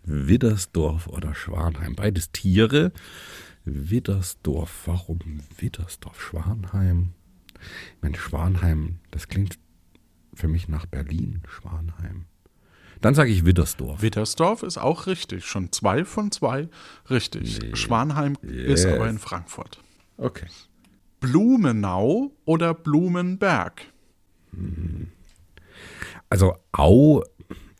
Widdersdorf 0.03 1.07
oder 1.07 1.35
Schwanheim. 1.35 1.95
Beides 1.95 2.31
Tiere. 2.31 2.91
Widdersdorf. 3.65 4.83
Warum 4.85 5.19
Widdersdorf? 5.57 6.21
Schwanheim. 6.21 7.13
Ich 7.95 8.01
meine, 8.01 8.17
Schwanheim, 8.17 8.99
das 9.11 9.27
klingt 9.27 9.59
für 10.33 10.47
mich 10.47 10.67
nach 10.67 10.85
Berlin. 10.85 11.41
Schwanheim. 11.47 12.25
Dann 13.01 13.13
sage 13.15 13.29
ich 13.31 13.45
Widdersdorf. 13.45 14.01
Widdersdorf 14.01 14.63
ist 14.63 14.77
auch 14.77 15.07
richtig. 15.07 15.45
Schon 15.45 15.71
zwei 15.71 16.05
von 16.05 16.31
zwei 16.31 16.69
richtig. 17.09 17.59
Nee. 17.61 17.75
Schwanheim 17.75 18.37
ist 18.41 18.83
Yes. 18.83 18.85
aber 18.85 19.07
in 19.09 19.19
Frankfurt. 19.19 19.79
Okay. 20.17 20.47
Blumenau 21.19 22.31
oder 22.45 22.73
Blumenberg? 22.73 23.81
Also 26.29 26.55
Au 26.71 27.23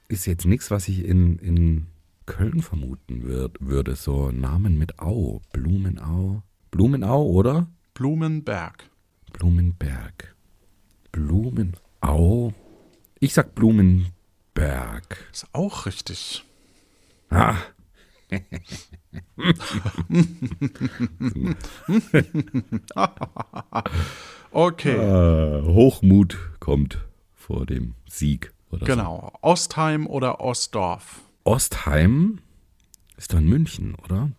ist 0.08 0.26
jetzt 0.26 0.46
nichts, 0.46 0.72
was 0.72 0.88
ich 0.88 1.04
in, 1.06 1.38
in 1.40 1.88
Köln 2.26 2.62
vermuten 2.62 3.24
würd, 3.24 3.58
würde. 3.60 3.96
So 3.96 4.32
Namen 4.32 4.78
mit 4.78 5.00
Au. 5.00 5.42
Blumenau. 5.54 6.44
Blumenau, 6.72 7.24
oder? 7.26 7.68
Blumenberg. 7.94 8.90
Blumenberg. 9.34 10.36
Blumenau. 11.12 12.54
Ich 13.20 13.34
sag 13.34 13.56
Blumenberg. 14.58 15.18
Ist 15.32 15.48
auch 15.54 15.86
richtig. 15.86 16.44
Ah. 17.30 17.56
Okay, 24.52 24.96
Äh, 24.96 25.62
Hochmut 25.62 26.38
kommt 26.60 27.06
vor 27.36 27.66
dem 27.66 27.94
Sieg. 28.10 28.54
Oder 28.72 28.86
genau. 28.86 29.32
Ostheim 29.42 30.08
oder 30.08 30.42
Ostdorf? 30.42 31.22
So. 31.46 31.52
Ostheim 31.52 32.40
ist 33.18 33.34
in 33.34 33.48
München, 33.48 33.96
oder? 33.96 34.32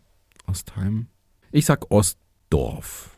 Ostheim. 0.47 1.07
Ich 1.53 1.67
sag 1.67 1.91
Ostdorf. 1.91 3.11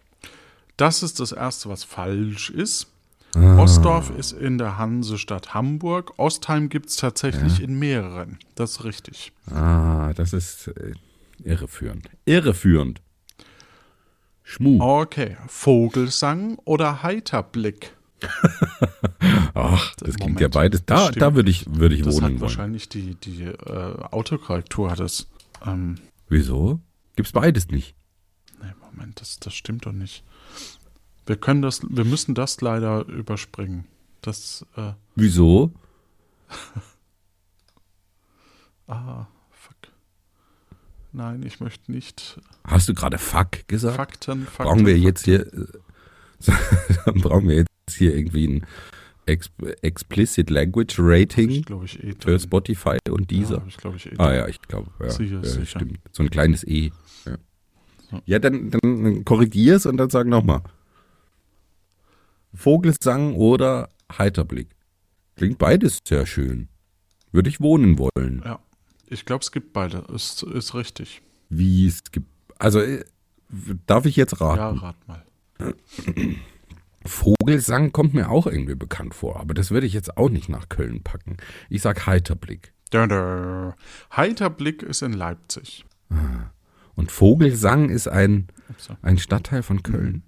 Das 0.77 1.03
ist 1.03 1.21
das 1.21 1.33
Erste, 1.33 1.69
was 1.69 1.85
falsch 1.85 2.51
ist. 2.51 2.89
Ah. 3.35 3.59
Ostdorf 3.63 4.11
ist 4.19 4.33
in 4.33 4.59
der 4.59 4.77
Hansestadt 4.79 5.55
Hamburg. 5.55 6.19
Ostheim 6.19 6.69
gibt 6.69 6.89
es 6.91 6.97
tatsächlich 6.97 7.63
in 7.63 7.79
mehreren. 7.79 8.39
Das 8.57 8.73
ist 8.73 8.85
richtig. 8.85 9.33
Ah, 9.51 10.13
das 10.15 10.33
ist 10.33 10.69
äh, 10.69 10.93
irreführend. 11.45 12.11
Irreführend. 12.25 13.01
Schmu. 14.43 14.81
Okay, 14.83 15.37
Vogelsang 15.47 16.59
oder 16.65 17.05
Heiterblick? 17.05 17.93
Ach, 19.55 19.95
das 19.95 20.09
klingt 20.17 20.21
Moment, 20.21 20.41
ja 20.41 20.49
beides. 20.49 20.85
Da, 20.85 21.07
stimmt. 21.07 21.23
da 21.23 21.35
würde 21.35 21.51
ich, 21.51 21.65
würde 21.73 21.95
ich 21.95 22.03
Das 22.03 22.15
wohnen 22.15 22.25
hat 22.25 22.31
wollen. 22.33 22.41
wahrscheinlich 22.43 22.89
die, 22.89 23.15
die 23.15 23.45
äh, 23.45 23.95
Autokorrektur 24.11 24.91
hat 24.91 25.01
es. 25.01 25.29
Ähm, 25.65 25.97
Wieso? 26.29 26.81
Gibt's 27.17 27.33
beides 27.33 27.69
nicht? 27.69 27.95
nee, 28.63 28.69
Moment, 28.93 29.21
das, 29.21 29.39
das 29.39 29.55
stimmt 29.55 29.87
doch 29.87 29.93
nicht. 29.93 30.25
Wir 31.31 31.37
können 31.37 31.63
das, 31.63 31.81
wir 31.89 32.05
müssen 32.05 32.35
das 32.35 32.61
leider 32.61 33.07
überspringen. 33.07 33.85
Das, 34.21 34.67
äh, 34.77 34.95
Wieso? 35.15 35.71
ah, 38.89 39.29
fuck. 39.53 39.77
Nein, 41.13 41.45
ich 41.47 41.61
möchte 41.61 41.93
nicht. 41.93 42.41
Hast 42.65 42.89
du 42.89 42.95
gerade 42.95 43.17
Fuck 43.17 43.69
gesagt? 43.69 43.95
Fakten, 43.95 44.45
Fakten. 44.45 44.65
brauchen 44.65 44.87
wir 44.87 44.99
jetzt 44.99 45.25
hier, 45.25 45.47
äh, 45.47 45.67
dann 47.05 47.21
brauchen 47.21 47.47
wir 47.47 47.59
jetzt 47.59 47.97
hier 47.97 48.17
irgendwie 48.17 48.49
ein 48.49 48.67
Ex 49.27 49.53
Explicit 49.83 50.51
Language 50.51 50.97
Rating 50.99 51.51
Ich 51.51 51.71
ich 51.71 52.03
eh. 52.03 52.15
für. 52.19 52.41
Spotify 52.41 52.99
und 53.09 53.31
Ja, 53.31 53.39
dieser. 53.39 53.57
hab 53.59 53.69
ich 53.69 53.77
glaube 53.77 53.99
ich 53.99 54.07
eh. 54.07 54.17
Ah 54.19 54.35
ja, 54.35 54.49
ich 54.49 54.61
glaube, 54.63 54.91
ja, 54.99 55.11
Sicher, 55.11 55.37
ja 55.37 55.45
sicher. 55.45 55.79
stimmt. 55.79 56.01
So 56.11 56.25
ein 56.25 56.31
kleines 56.31 56.67
E. 56.67 56.91
Ja, 57.25 57.39
ja 58.27 58.39
dann, 58.41 58.73
dann 58.73 59.25
korrigier's 59.25 59.87
und 59.87 59.97
dann 59.97 60.11
sag 60.11 60.27
nochmal. 60.27 60.63
Vogelsang 62.55 63.35
oder 63.35 63.89
Heiterblick. 64.17 64.69
Klingt 65.37 65.59
beides 65.59 65.99
sehr 66.07 66.27
schön. 66.27 66.69
Würde 67.33 67.49
ich 67.49 67.61
wohnen 67.61 67.99
wollen. 67.99 68.43
Ja. 68.45 68.59
Ich 69.07 69.25
glaube, 69.25 69.43
es 69.43 69.51
gibt 69.53 69.73
beide. 69.73 70.05
Ist, 70.15 70.43
ist 70.45 70.75
richtig. 70.75 71.23
Wie 71.49 71.87
es 71.87 72.03
gibt. 72.13 72.29
Also, 72.59 72.81
äh, 72.81 73.05
darf 73.87 74.07
ich 74.07 74.17
jetzt 74.17 74.39
Ja, 74.39 74.55
raten? 74.55 74.79
rat 74.79 74.97
mal. 75.09 75.25
Vogelsang 77.05 77.93
kommt 77.93 78.15
mir 78.15 78.31
auch 78.31 78.47
irgendwie 78.47 78.75
bekannt 78.75 79.15
vor, 79.15 79.41
aber 79.41 79.55
das 79.55 79.71
würde 79.71 79.87
ich 79.87 79.95
jetzt 79.95 80.17
auch 80.17 80.29
nicht 80.29 80.49
nach 80.49 80.69
Köln 80.69 81.03
packen. 81.03 81.39
Ich 81.71 81.83
sag 81.83 82.07
Heiterblick. 82.07 82.73
Dö. 82.93 83.73
Heiterblick 84.15 84.83
ist 84.83 85.03
in 85.03 85.13
Leipzig. 85.13 85.85
Und 86.95 87.11
Vogelsang 87.11 87.89
ist 87.89 88.09
ein, 88.09 88.49
ein 89.01 89.19
Stadtteil 89.19 89.63
von 89.63 89.83
Köln. 89.83 90.25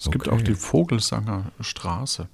Es 0.00 0.10
gibt 0.10 0.26
Okay. 0.28 0.34
auch 0.36 0.42
die 0.42 0.54
Vogelsanger 0.54 1.52
Straße. 1.60 2.28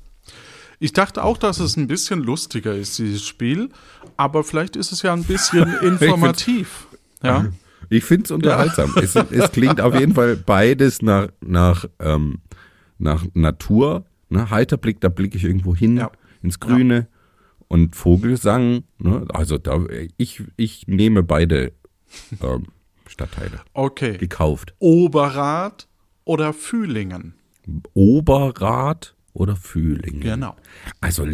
Ich 0.79 0.93
dachte 0.93 1.25
auch, 1.25 1.37
dass 1.39 1.59
es 1.59 1.77
ein 1.77 1.87
bisschen 1.87 2.21
lustiger 2.23 2.75
ist, 2.75 2.99
dieses 2.99 3.27
Spiel, 3.27 3.71
aber 4.17 4.45
vielleicht 4.45 4.77
ist 4.77 4.93
es 4.93 5.03
ja 5.03 5.13
ein 5.13 5.25
bisschen 5.25 5.67
informativ. 5.83 6.87
Ja, 7.23 7.47
Ich 7.89 8.05
finde 8.05 8.25
es 8.27 8.31
unterhaltsam. 8.31 8.93
es, 8.97 9.15
es 9.17 9.53
klingt 9.53 9.81
auf 9.81 9.99
jeden 9.99 10.15
Fall 10.15 10.37
beides 10.37 11.03
nach, 11.03 11.29
nach, 11.41 11.87
ähm, 11.99 12.39
nach 12.99 13.25
Natur. 13.35 14.05
Ne? 14.29 14.51
Heiterblick, 14.51 15.01
da 15.01 15.09
blicke 15.09 15.37
ich 15.39 15.45
irgendwo 15.45 15.75
hin, 15.75 15.97
Ja. 15.97 16.11
ins 16.43 16.61
Grüne. 16.61 17.09
Und 17.69 17.97
Vogelsang, 17.97 18.85
ne? 18.99 19.27
also 19.31 19.59
da, 19.59 19.81
ich, 20.19 20.45
ich 20.57 20.87
nehme 20.87 21.23
beide 21.25 21.73
ähm, 22.41 22.67
Stadtteile. 23.09 23.61
okay. 23.73 24.19
Gekauft. 24.19 24.75
Oberrad 24.79 25.89
oder 26.25 26.53
Fühlingen? 26.53 27.35
Oberrad 27.95 29.15
oder 29.33 29.57
Fühlingen. 29.57 30.21
Genau. 30.21 30.55
Also, 31.01 31.27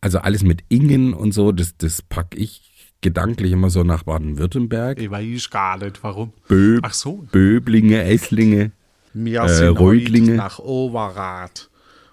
also 0.00 0.18
alles 0.18 0.42
mit 0.42 0.64
Ingen 0.68 1.14
und 1.14 1.32
so, 1.32 1.52
das, 1.52 1.76
das 1.76 2.02
packe 2.02 2.36
ich 2.36 2.92
gedanklich 3.00 3.52
immer 3.52 3.70
so 3.70 3.84
nach 3.84 4.02
Baden-Württemberg. 4.04 4.98
Ich 5.00 5.10
weiß 5.10 5.50
gar 5.50 5.78
nicht, 5.78 6.02
warum. 6.02 6.32
Bö 6.48 6.78
Ach 6.82 6.92
so. 6.94 7.24
Böblinge, 7.32 8.02
Esslinge. 8.04 8.72
Wir 9.12 9.42
Äh, 9.42 9.48
sind 9.48 9.78
heute 9.78 10.20
nach 10.32 10.58
Overath 10.58 11.70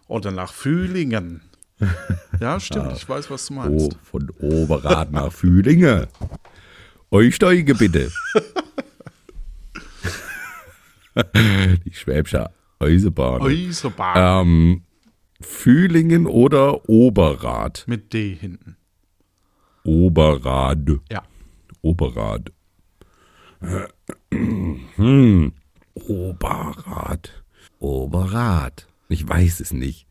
oder 0.07 0.31
nach 0.31 0.53
Fühlingen. 0.53 1.41
Ja, 2.39 2.59
stimmt, 2.59 2.93
ich 2.95 3.07
weiß, 3.09 3.29
was 3.31 3.47
du 3.47 3.53
Oh, 3.53 3.57
meinst. 3.57 3.97
von 4.03 4.29
Oberrad 4.39 5.11
nach 5.11 5.31
Fühlinge. 5.31 6.07
Euch 7.09 7.35
steige 7.35 7.73
bitte. 7.75 8.11
Die 11.85 11.93
Schwäbische 11.93 12.49
Eisenbahn. 12.81 13.41
Eisenbahn 13.41 14.47
Ähm, 14.47 14.81
Fühlingen 15.41 16.27
oder 16.27 16.87
Oberrad? 16.89 17.83
mit 17.87 18.13
D 18.13 18.35
hinten. 18.35 18.75
Oberrad. 19.83 20.79
Ja. 21.09 21.23
Oberrad. 21.81 22.51
Hm. 24.31 25.53
Oberrad. 25.93 27.43
Oberrad. 27.79 28.87
Ich 29.09 29.27
weiß 29.27 29.59
es 29.59 29.73
nicht. 29.73 30.05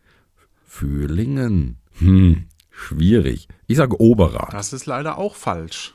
Fühlingen. 0.66 1.76
Hm. 1.98 2.44
Schwierig. 2.70 3.48
Ich 3.66 3.76
sage 3.76 4.00
Oberrad. 4.00 4.52
Das 4.52 4.72
ist 4.72 4.86
leider 4.86 5.18
auch 5.18 5.34
falsch. 5.34 5.94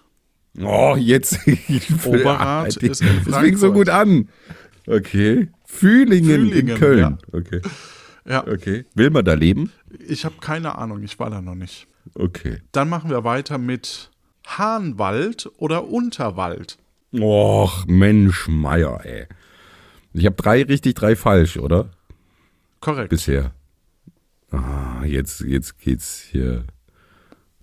Oh, 0.61 0.95
jetzt. 0.97 1.39
Oberrad 2.05 2.77
ist 2.77 3.01
in 3.01 3.07
Das 3.25 3.37
fing 3.39 3.57
so 3.57 3.71
Frankfurt. 3.71 3.73
gut 3.73 3.89
an. 3.89 4.29
Okay. 4.87 5.49
Fühlingen, 5.65 6.29
in 6.29 6.47
Fühlingen, 6.51 6.77
Köln. 6.77 6.99
ja. 6.99 7.17
Okay. 7.31 7.61
Ja, 8.27 8.47
Okay. 8.47 8.85
Will 8.95 9.09
man 9.11 9.23
da 9.25 9.33
leben? 9.33 9.71
ich 10.07 10.25
habe 10.25 10.35
keine 10.41 10.77
Ahnung, 10.77 11.03
ich 11.03 11.19
war 11.19 11.29
da 11.29 11.41
noch 11.41 11.55
nicht. 11.55 11.87
Okay. 12.15 12.61
Dann 12.71 12.89
machen 12.89 13.09
wir 13.09 13.23
weiter 13.23 13.57
mit 13.57 14.09
Hahnwald 14.47 15.49
oder 15.57 15.87
Unterwald. 15.87 16.77
Och, 17.13 17.85
Mensch, 17.87 18.47
Meier, 18.47 19.01
ey. 19.05 19.25
Ich 20.13 20.25
habe 20.25 20.35
drei 20.35 20.63
richtig, 20.63 20.95
drei 20.95 21.15
falsch, 21.15 21.57
oder? 21.57 21.89
Korrekt. 22.79 23.09
Bisher. 23.09 23.51
Ah, 24.51 25.03
jetzt, 25.05 25.41
jetzt 25.41 25.79
geht's 25.79 26.19
hier 26.19 26.65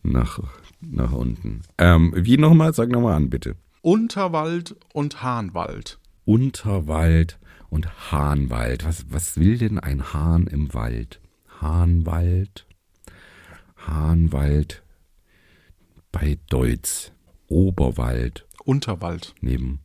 nach, 0.02 0.40
nach 0.80 1.12
unten. 1.12 1.62
Ähm, 1.78 2.12
wie 2.16 2.36
nochmal? 2.36 2.74
Sag 2.74 2.88
nochmal 2.90 3.14
an, 3.14 3.30
bitte. 3.30 3.56
Unterwald 3.82 4.76
und 4.92 5.22
Hahnwald. 5.22 5.98
Unterwald 6.24 7.38
und 7.68 8.10
Hahnwald. 8.12 8.84
Was, 8.84 9.06
was 9.10 9.38
will 9.38 9.58
denn 9.58 9.78
ein 9.78 10.12
Hahn 10.12 10.46
im 10.46 10.72
Wald? 10.74 11.20
Hahnwald. 11.60 12.66
Hahnwald 13.86 14.82
bei 16.12 16.38
Deutz. 16.48 17.12
Oberwald 17.48 18.46
Unterwald. 18.64 19.34
neben. 19.40 19.80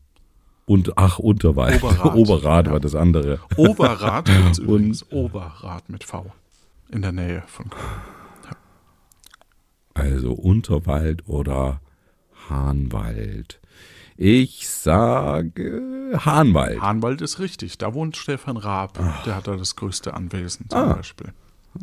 Und 0.66 0.98
ach, 0.98 1.20
Unterwald. 1.20 1.82
Oberrad. 1.84 2.16
Oberrad 2.16 2.66
Ja. 2.68 2.72
war 2.74 2.80
das 2.80 2.96
andere. 2.96 3.40
Oberrad 3.56 4.26
gibt's 4.44 4.60
übrigens 4.60 5.10
Oberrad 5.12 5.90
mit 5.90 6.04
V. 6.04 6.32
In 6.90 7.02
der 7.02 7.12
Nähe 7.12 7.44
von 7.48 7.70
Köln. 7.70 7.84
Also 9.94 10.34
Unterwald 10.34 11.28
oder 11.28 11.82
Hahnwald. 12.50 13.60
Ich 14.18 14.68
sage 14.68 16.12
Hahnwald. 16.26 16.82
Hahnwald 16.82 17.22
ist 17.22 17.38
richtig. 17.40 17.78
Da 17.78 17.94
wohnt 17.94 18.18
Stefan 18.18 18.58
Raab. 18.58 18.98
Der 19.26 19.36
hat 19.36 19.48
da 19.48 19.56
das 19.56 19.76
größte 19.76 20.14
Anwesen 20.16 20.66
zum 20.70 20.80
Ah. 20.80 20.94
Beispiel. 20.96 21.34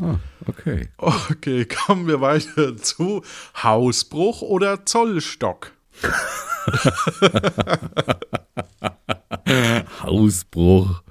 Ah, 0.01 0.17
okay. 0.47 0.89
Okay, 0.97 1.65
kommen 1.67 2.09
wir 2.09 2.21
weiter 2.21 2.77
zu 2.83 3.23
Hausbruch 3.63 4.43
oder 4.43 4.85
Zollstock. 4.85 5.71
Hausbruch. 10.03 11.03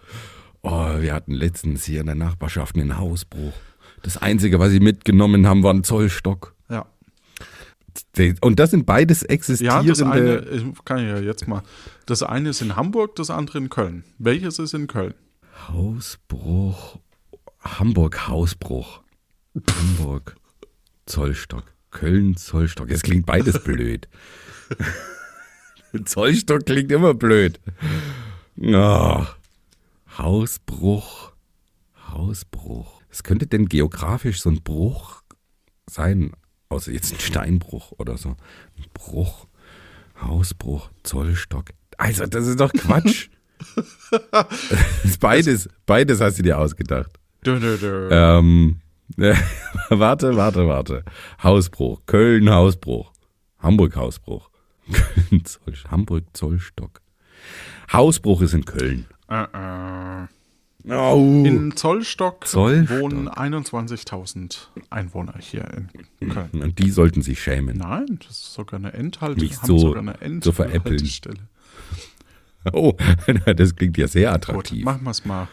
Oh, 0.62 1.00
wir 1.00 1.14
hatten 1.14 1.34
letztens 1.34 1.86
hier 1.86 2.02
in 2.02 2.06
der 2.08 2.16
Nachbarschaft 2.16 2.76
einen 2.76 2.98
Hausbruch. 2.98 3.54
Das 4.02 4.18
Einzige, 4.18 4.60
was 4.60 4.72
sie 4.72 4.80
mitgenommen 4.80 5.48
haben, 5.48 5.64
war 5.64 5.74
ein 5.74 5.84
Zollstock. 5.84 6.53
Ja. 8.16 8.34
Und 8.42 8.60
das 8.60 8.72
sind 8.72 8.86
beides 8.86 9.22
Ja, 9.22 9.30
existierende. 9.30 9.90
das 9.90 10.02
eine, 10.02 10.40
ich 10.50 10.86
kann 10.86 11.00
ja 11.06 11.20
jetzt 11.20 11.48
mal. 11.48 11.64
Das 12.06 12.22
eine 12.24 12.50
ist 12.50 12.62
in 12.62 12.76
Hamburg, 12.76 13.16
das 13.16 13.30
andere 13.30 13.58
in 13.58 13.70
Köln. 13.70 14.04
Welches 14.20 14.60
ist 14.60 14.74
in 14.74 14.88
Köln? 14.88 15.14
Hausbruch. 15.70 17.00
Hamburg 17.60 18.28
Hausbruch. 18.28 19.02
Hamburg 19.56 20.36
Zollstock. 21.06 21.64
Köln 21.92 22.36
Zollstock. 22.38 22.90
Es 22.92 23.02
klingt 23.04 23.26
beides 23.26 23.60
blöd. 23.64 24.08
Zollstock 26.06 26.66
klingt 26.66 26.92
immer 26.92 27.14
blöd. 27.14 27.60
Ah. 28.74 29.28
Hausbruch. 30.18 31.32
Hausbruch. 32.10 33.02
Was 33.10 33.24
könnte 33.24 33.48
denn 33.48 33.68
geografisch 33.70 34.42
so 34.42 34.50
ein 34.50 34.62
Bruch 34.64 35.22
sein? 35.90 36.32
Außer 36.74 36.92
jetzt 36.92 37.14
ein 37.14 37.20
Steinbruch 37.20 37.94
oder 38.00 38.18
so. 38.18 38.30
Ein 38.30 38.86
Bruch. 38.96 39.48
Hausbruch. 40.20 40.90
Zollstock. 41.04 41.70
Also, 41.98 42.26
das 42.26 42.48
ist 42.48 42.60
doch 42.60 42.74
Quatsch. 42.74 43.30
Beides, 45.20 45.70
beides 45.86 46.20
hast 46.20 46.38
du 46.40 46.44
dir 46.44 46.60
ausgedacht. 46.60 47.12
Dö, 47.46 47.60
dö, 47.60 47.78
dö. 47.78 48.10
Ähm, 48.12 48.82
warte, 49.90 50.36
warte, 50.36 50.68
warte. 50.68 51.04
Hausbruch. 51.42 52.02
Köln 52.06 52.50
Hausbruch. 52.50 53.14
Hamburg 53.60 53.96
Hausbruch. 53.96 54.50
Köln 54.92 55.46
Zoll, 55.46 55.76
Hamburg 55.90 56.26
Zollstock. 56.34 57.02
Hausbruch 57.92 58.42
ist 58.42 58.54
in 58.54 58.66
Köln. 58.66 59.06
Äh, 59.30 59.44
äh. 59.44 60.28
Oh. 60.90 61.44
In 61.46 61.76
Zollstock, 61.78 62.46
Zollstock. 62.46 63.00
wohnen 63.00 63.30
21.000 63.30 64.68
Einwohner 64.90 65.36
hier 65.40 65.66
in 66.20 66.30
Köln. 66.30 66.50
Und 66.62 66.80
die 66.80 66.90
sollten 66.90 67.22
sich 67.22 67.42
schämen. 67.42 67.78
Nein, 67.78 68.20
das 68.20 68.32
ist 68.32 68.54
sogar 68.54 68.80
eine 68.80 68.94
Endhalte. 68.94 69.46
Haben 69.46 69.66
so- 69.68 69.78
sogar 69.78 70.02
eine 70.02 70.42
so 70.44 70.52
veräppeln. 70.52 71.02
Oh, 72.74 72.94
das 73.56 73.76
klingt 73.76 73.98
ja 73.98 74.08
sehr 74.08 74.30
Gut, 74.30 74.36
attraktiv. 74.36 74.86
machen 74.86 75.04
wir 75.04 75.12
es 75.12 75.26
mal. 75.26 75.48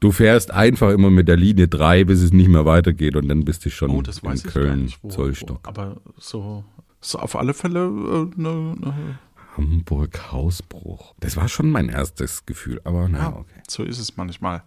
Du 0.00 0.12
fährst 0.12 0.50
einfach 0.50 0.90
immer 0.92 1.10
mit 1.10 1.28
der 1.28 1.36
Linie 1.36 1.68
3, 1.68 2.04
bis 2.04 2.20
es 2.22 2.32
nicht 2.32 2.48
mehr 2.48 2.64
weitergeht 2.66 3.16
und 3.16 3.28
dann 3.28 3.44
bist 3.44 3.64
du 3.64 3.70
schon 3.70 3.90
Oh, 3.90 4.02
in 4.30 4.42
Köln 4.42 4.84
nicht. 4.84 4.98
Wo, 5.02 5.08
Zollstock. 5.08 5.60
Wo, 5.64 5.68
aber 5.68 5.96
so, 6.18 6.64
so 7.00 7.18
auf 7.18 7.36
alle 7.36 7.54
Fälle 7.54 7.86
äh, 7.86 8.40
ne, 8.40 8.74
ne, 8.78 9.18
Hamburg 9.56 10.32
Hausbruch. 10.32 11.14
Das 11.20 11.36
war 11.36 11.48
schon 11.48 11.70
mein 11.70 11.88
erstes 11.88 12.46
Gefühl, 12.46 12.80
aber 12.84 13.08
naja, 13.08 13.30
ja, 13.30 13.36
okay. 13.36 13.62
so 13.68 13.82
ist 13.82 13.98
es 13.98 14.16
manchmal. 14.16 14.62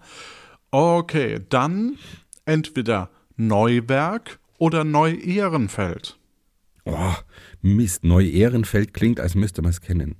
Okay, 0.71 1.39
dann 1.49 1.97
entweder 2.45 3.09
Neuwerk 3.35 4.39
oder 4.57 4.83
Neu-Ehrenfeld. 4.83 6.17
Oh, 6.85 7.13
Mist, 7.61 8.03
Neu-Ehrenfeld 8.03 8.93
klingt, 8.93 9.19
als 9.19 9.35
müsste 9.35 9.61
man 9.61 9.71
es 9.71 9.81
kennen. 9.81 10.15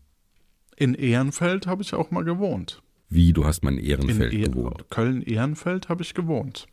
In 0.76 0.94
Ehrenfeld 0.94 1.68
habe 1.68 1.82
ich 1.82 1.94
auch 1.94 2.12
mal 2.12 2.24
gewohnt. 2.24 2.82
Wie, 3.10 3.34
du 3.34 3.46
hast 3.46 3.64
mal 3.64 3.74
in 3.74 3.80
In 3.80 3.86
Ehrenfeld 3.86 4.34
eh 4.34 4.44
gewohnt. 4.44 4.90
Köln-Ehrenfeld 4.90 5.90
habe 5.90 6.04
ich 6.04 6.14
gewohnt. 6.14 6.68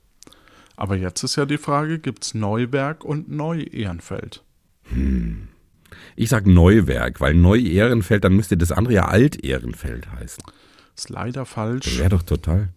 Aber 0.77 0.97
jetzt 0.97 1.23
ist 1.23 1.37
ja 1.37 1.47
die 1.47 1.59
Frage, 1.59 1.99
gibt 1.99 2.25
es 2.25 2.35
Neuwerk 2.35 3.05
und 3.05 3.31
Neu-Ehrenfeld? 3.31 4.45
Ich 6.17 6.29
sag 6.31 6.47
Neuwerk, 6.47 7.21
weil 7.21 7.35
Neu-Ehrenfeld, 7.35 8.25
dann 8.25 8.35
müsste 8.35 8.57
das 8.57 8.73
andere 8.73 8.95
ja 8.95 9.05
Alt-Ehrenfeld 9.07 10.11
heißen. 10.11 10.43
Ist 10.97 11.11
leider 11.11 11.45
falsch. 11.45 11.99
Wäre 11.99 12.11
doch 12.11 12.23
total. 12.23 12.69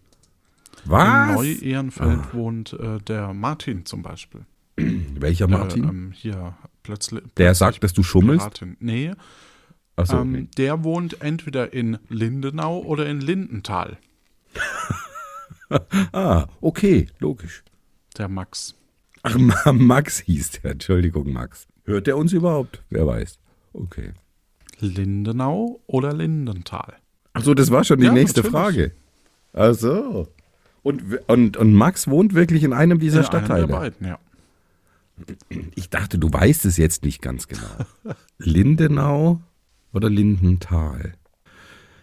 In 0.84 0.90
Was? 0.90 1.34
Neu-Ehrenfeld 1.34 2.34
wohnt 2.34 2.72
äh, 2.74 2.98
der 2.98 3.32
Martin 3.34 3.84
zum 3.86 4.02
Beispiel. 4.02 4.42
Welcher 4.76 5.48
Martin? 5.48 5.84
Äh, 5.84 5.88
ähm, 5.88 6.12
hier 6.14 6.54
plötzlich. 6.82 7.22
Der 7.36 7.54
sagt, 7.54 7.82
dass 7.84 7.92
du 7.92 8.02
schummelst? 8.02 8.40
Piratin. 8.46 8.76
Nee, 8.80 9.12
Achso, 9.96 10.20
ähm, 10.20 10.34
okay. 10.34 10.48
der 10.56 10.84
wohnt 10.84 11.20
entweder 11.20 11.72
in 11.72 11.98
Lindenau 12.08 12.78
oder 12.80 13.06
in 13.06 13.20
Lindenthal. 13.20 13.98
Ah, 16.12 16.48
okay, 16.60 17.06
logisch. 17.20 17.62
Der 18.18 18.28
Max. 18.28 18.74
Ach, 19.22 19.36
Ma- 19.38 19.72
Max 19.72 20.18
hieß 20.18 20.50
der. 20.62 20.72
Entschuldigung, 20.72 21.32
Max. 21.32 21.68
Hört 21.90 22.06
er 22.08 22.16
uns 22.16 22.32
überhaupt? 22.32 22.82
Wer 22.90 23.06
weiß. 23.06 23.38
Okay. 23.72 24.12
Lindenau 24.78 25.80
oder 25.86 26.12
Lindenthal? 26.12 26.94
Achso, 27.32 27.52
das 27.54 27.70
war 27.70 27.84
schon 27.84 27.98
die 27.98 28.06
Ja, 28.06 28.12
nächste 28.12 28.40
natürlich. 28.40 28.52
Frage. 28.60 28.92
Ach 29.52 29.74
so. 29.74 30.28
Und, 30.82 31.02
und, 31.28 31.56
und 31.56 31.74
Max 31.74 32.06
wohnt 32.08 32.34
wirklich 32.34 32.62
in 32.62 32.72
einem 32.72 32.98
dieser 32.98 33.20
In 33.20 33.24
einem 33.26 33.30
der 33.32 33.38
Stadtteile? 33.46 33.66
beiden, 33.68 34.06
ja. 34.06 34.18
Ich 35.74 35.90
dachte, 35.90 36.18
du 36.18 36.32
weißt 36.32 36.64
es 36.64 36.76
jetzt 36.76 37.04
nicht 37.04 37.20
ganz 37.20 37.48
genau. 37.48 37.66
Lindenau 38.38 39.40
oder 39.92 40.08
Lindenthal? 40.08 41.12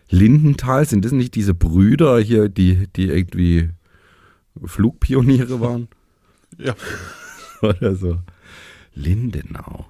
Lindenthal, 0.09 0.85
sind 0.85 1.03
das 1.05 1.11
nicht 1.13 1.33
diese 1.35 1.53
Brüder 1.53 2.19
hier, 2.19 2.49
die, 2.49 2.87
die 2.95 3.05
irgendwie 3.07 3.69
Flugpioniere 4.63 5.59
waren? 5.61 5.87
Ja, 6.57 6.75
Oder 7.61 7.95
so. 7.95 8.19
Lindenau. 8.97 9.85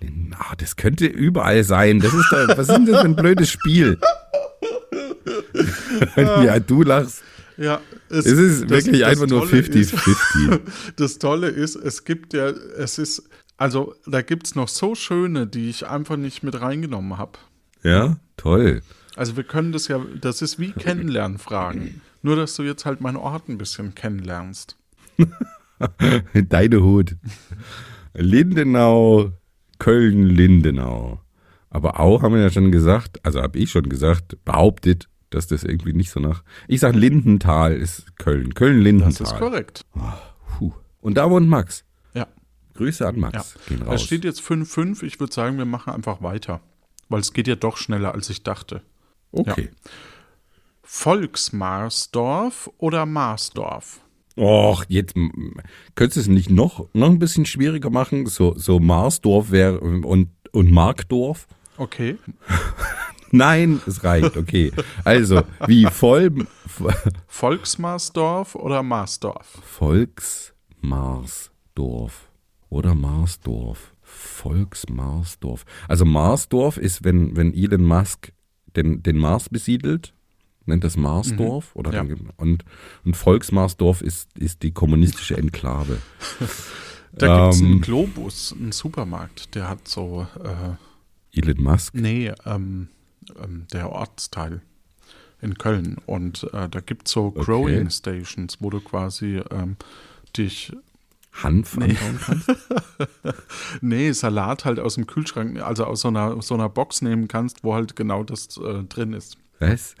Lindenau, 0.00 0.44
das 0.58 0.76
könnte 0.76 1.06
überall 1.06 1.64
sein. 1.64 2.00
Das 2.00 2.12
ist 2.14 2.26
doch, 2.30 2.48
was 2.48 2.68
ist 2.68 2.74
denn 2.76 2.86
das 2.86 3.00
für 3.00 3.06
ein 3.06 3.16
blödes 3.16 3.50
Spiel? 3.50 3.98
ja, 6.16 6.58
du 6.60 6.82
lachst. 6.82 7.22
Ja, 7.56 7.80
Es 8.08 8.24
ist 8.26 8.70
wirklich 8.70 9.04
einfach 9.04 9.26
nur 9.26 9.46
Tolle 9.48 9.60
ist- 9.60 9.94
50-50. 9.94 10.60
Das 10.96 11.18
Tolle 11.18 11.48
ist, 11.48 11.76
es 11.76 12.04
gibt 12.04 12.32
ja, 12.32 12.48
es 12.48 12.98
ist, 12.98 13.28
also 13.58 13.94
da 14.06 14.22
gibt 14.22 14.46
es 14.46 14.54
noch 14.54 14.68
so 14.68 14.94
schöne, 14.94 15.46
die 15.46 15.68
ich 15.68 15.86
einfach 15.86 16.16
nicht 16.16 16.42
mit 16.42 16.58
reingenommen 16.60 17.18
habe. 17.18 17.38
Ja, 17.82 18.16
toll. 18.38 18.82
Also 19.16 19.36
wir 19.36 19.44
können 19.44 19.72
das 19.72 19.88
ja, 19.88 20.00
das 20.20 20.40
ist 20.40 20.58
wie 20.58 20.72
Kennenlernfragen. 20.72 22.00
Nur, 22.22 22.36
dass 22.36 22.54
du 22.54 22.62
jetzt 22.62 22.86
halt 22.86 23.00
meinen 23.02 23.16
Ort 23.16 23.48
ein 23.48 23.58
bisschen 23.58 23.94
kennenlernst. 23.94 24.76
Deine 26.48 26.82
Hut. 26.82 27.16
Lindenau, 28.14 29.32
Köln, 29.78 30.26
Lindenau. 30.26 31.20
Aber 31.70 32.00
auch 32.00 32.22
haben 32.22 32.34
wir 32.34 32.40
ja 32.42 32.50
schon 32.50 32.72
gesagt, 32.72 33.24
also 33.24 33.40
habe 33.40 33.58
ich 33.58 33.70
schon 33.70 33.88
gesagt, 33.88 34.44
behauptet, 34.44 35.08
dass 35.30 35.46
das 35.46 35.62
irgendwie 35.62 35.92
nicht 35.92 36.10
so 36.10 36.18
nach. 36.18 36.42
Ich 36.66 36.80
sag 36.80 36.94
Lindenthal 36.96 37.72
ist 37.76 38.16
Köln. 38.18 38.52
Köln-Lindenthal. 38.54 39.24
Das 39.24 39.32
ist 39.32 39.38
korrekt. 39.38 39.86
Puh. 40.58 40.72
Und 41.00 41.14
da 41.16 41.30
wohnt 41.30 41.48
Max. 41.48 41.84
Ja. 42.14 42.26
Grüße 42.74 43.06
an 43.06 43.20
Max. 43.20 43.54
ja. 43.54 43.60
Gehen 43.68 43.82
Es 43.82 43.88
raus. 43.88 44.02
steht 44.02 44.24
jetzt 44.24 44.40
5-5. 44.40 45.04
Ich 45.04 45.20
würde 45.20 45.32
sagen, 45.32 45.56
wir 45.58 45.64
machen 45.66 45.92
einfach 45.92 46.20
weiter. 46.20 46.60
Weil 47.08 47.20
es 47.20 47.32
geht 47.32 47.46
ja 47.46 47.54
doch 47.54 47.76
schneller, 47.76 48.12
als 48.12 48.28
ich 48.30 48.42
dachte. 48.42 48.82
okay. 49.32 49.70
Volksmarsdorf 50.82 52.68
oder 52.78 53.06
Marsdorf? 53.06 54.00
Och, 54.40 54.84
jetzt 54.88 55.14
könntest 55.94 56.16
du 56.16 56.20
es 56.20 56.28
nicht 56.28 56.48
noch, 56.48 56.88
noch 56.94 57.10
ein 57.10 57.18
bisschen 57.18 57.44
schwieriger 57.44 57.90
machen? 57.90 58.24
So, 58.24 58.54
so 58.56 58.80
Marsdorf 58.80 59.50
wäre 59.50 59.80
und, 59.80 60.30
und 60.50 60.70
Markdorf? 60.70 61.46
Okay. 61.76 62.16
Nein, 63.30 63.82
es 63.86 64.02
reicht, 64.02 64.38
okay. 64.38 64.72
Also, 65.04 65.42
wie 65.66 65.84
voll 65.84 66.46
Volksmarsdorf 67.26 68.54
oder 68.54 68.82
Marsdorf? 68.82 69.58
Volksmarsdorf 69.62 72.30
oder 72.70 72.94
Marsdorf. 72.94 73.92
Volksmarsdorf. 74.00 75.66
Also 75.86 76.06
Marsdorf 76.06 76.78
ist, 76.78 77.04
wenn, 77.04 77.36
wenn 77.36 77.52
Elon 77.52 77.84
Musk 77.84 78.32
den, 78.74 79.02
den 79.02 79.18
Mars 79.18 79.50
besiedelt, 79.50 80.14
nennt 80.66 80.84
das 80.84 80.96
Marsdorf. 80.96 81.70
Oder 81.74 81.90
Mhm. 81.90 82.08
Ja. 82.10 82.14
dann, 82.16 82.30
und, 82.36 82.64
und 83.04 83.16
Volksmarsdorf 83.16 84.00
ist, 84.02 84.28
ist 84.38 84.62
die 84.62 84.72
kommunistische 84.72 85.36
Enklave. 85.36 85.98
Da 87.12 87.42
gibt 87.42 87.54
es 87.54 87.60
Ähm. 87.60 87.66
einen 87.66 87.80
Globus, 87.80 88.52
einen 88.56 88.70
Supermarkt, 88.70 89.56
der 89.56 89.68
hat 89.68 89.88
so, 89.88 90.28
äh, 90.44 91.36
Elon 91.36 91.60
Musk. 91.60 91.92
nee, 91.92 92.32
ähm, 92.46 92.86
ähm, 93.42 93.66
der 93.72 93.90
Ortsteil 93.90 94.62
in 95.42 95.58
Köln. 95.58 95.96
Und 96.06 96.44
äh, 96.52 96.68
da 96.68 96.78
gibt 96.78 97.08
es 97.08 97.12
so 97.12 97.32
Growing 97.32 97.90
Stations, 97.90 98.58
wo 98.60 98.70
du 98.70 98.78
quasi 98.80 99.42
ähm, 99.50 99.74
dich, 100.36 100.72
Hanf 101.32 101.76
anbauen 101.78 102.20
kannst? 102.24 102.48
nee, 103.80 104.12
Salat 104.12 104.64
halt 104.64 104.78
aus 104.78 104.94
dem 104.94 105.06
Kühlschrank, 105.08 105.60
also 105.60 105.86
aus 105.86 106.02
so 106.02 106.08
einer, 106.08 106.40
so 106.42 106.54
einer 106.54 106.68
Box 106.68 107.02
nehmen 107.02 107.26
kannst, 107.28 107.64
wo 107.64 107.74
halt 107.74 107.96
genau 107.96 108.22
das 108.22 108.56
äh, 108.56 108.84
drin 108.84 109.12
ist. 109.14 109.36
Was? 109.60 109.94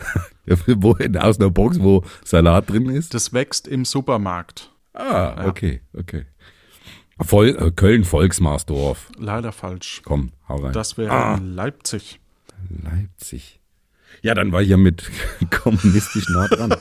wo, 0.46 0.96
aus 1.18 1.38
einer 1.38 1.50
Box, 1.50 1.80
wo 1.80 2.02
Salat 2.24 2.68
drin 2.70 2.88
ist? 2.90 3.14
Das 3.14 3.32
wächst 3.32 3.68
im 3.68 3.84
Supermarkt. 3.84 4.72
Ah, 4.94 5.46
okay, 5.46 5.80
okay. 5.96 6.26
Voll, 7.20 7.50
äh, 7.50 7.70
Köln 7.70 8.04
Volksmarsdorf. 8.04 9.10
Leider 9.18 9.52
falsch. 9.52 10.00
Komm, 10.04 10.32
hau 10.48 10.56
rein. 10.56 10.72
Das 10.72 10.96
wäre 10.98 11.12
Ah. 11.12 11.34
in 11.36 11.54
Leipzig. 11.54 12.18
Leipzig. 12.82 13.60
Ja, 14.22 14.34
dann 14.34 14.50
war 14.52 14.62
ich 14.62 14.68
ja 14.70 14.76
mit 14.76 15.08
kommunistisch 15.50 16.28
nah 16.30 16.48
dran. 16.48 16.74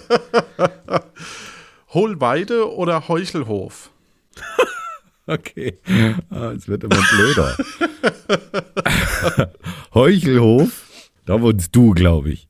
Hohlweide 1.94 2.74
oder 2.74 3.08
Heuchelhof? 3.08 3.92
Okay. 5.28 5.78
Ah, 6.30 6.52
es 6.52 6.68
wird 6.68 6.84
immer 6.84 7.02
blöder. 7.12 7.56
Heuchelhof, 9.94 10.89
da 11.30 11.40
wohnst 11.40 11.76
du, 11.76 11.92
glaube 11.92 12.32
ich. 12.32 12.50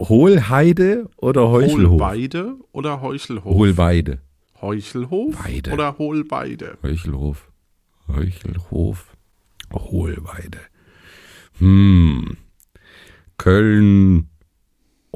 Hohlheide 0.00 1.10
oder 1.16 1.48
Heuchelhof? 1.48 2.00
Hohlweide 2.00 2.54
oder 2.70 3.00
Heuchelhof? 3.00 3.44
Hohlweide. 3.44 4.20
Heuchelhof 4.60 5.44
Weide. 5.44 5.72
oder 5.72 5.98
Hohlweide? 5.98 6.78
Heuchelhof. 6.80 7.50
Heuchelhof. 8.06 9.16
Hohlweide. 9.72 10.60
Hm. 11.58 12.36
Köln. 13.36 14.28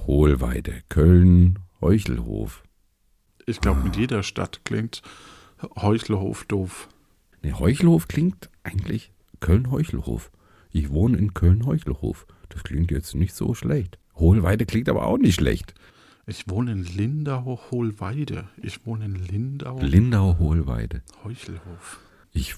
Hohlweide. 0.00 0.82
Köln. 0.88 1.60
Heuchelhof. 1.80 2.64
Ich 3.46 3.60
glaube, 3.60 3.84
mit 3.84 3.94
jeder 3.94 4.24
Stadt 4.24 4.62
klingt 4.64 5.02
Heuchelhof 5.80 6.46
doof. 6.46 6.88
Nee, 7.42 7.52
Heuchelhof 7.52 8.08
klingt 8.08 8.50
eigentlich 8.64 9.12
Köln-Heuchelhof. 9.38 10.32
Ich 10.72 10.90
wohne 10.90 11.16
in 11.16 11.32
Köln-Heuchelhof. 11.32 12.26
Das 12.48 12.62
klingt 12.64 12.90
jetzt 12.90 13.14
nicht 13.14 13.34
so 13.34 13.54
schlecht. 13.54 13.98
Hohlweide 14.14 14.66
klingt 14.66 14.88
aber 14.88 15.06
auch 15.06 15.18
nicht 15.18 15.36
schlecht. 15.36 15.74
Ich 16.26 16.48
wohne 16.48 16.72
in 16.72 16.84
Lindau 16.84 17.60
Hohlweide. 17.70 18.48
Ich 18.62 18.84
wohne 18.84 19.06
in 19.06 19.14
Lindau 19.14 19.78
Lindau-Hohlweide. 19.80 21.02
Heuchelhof. 21.24 22.00
Ich, 22.32 22.54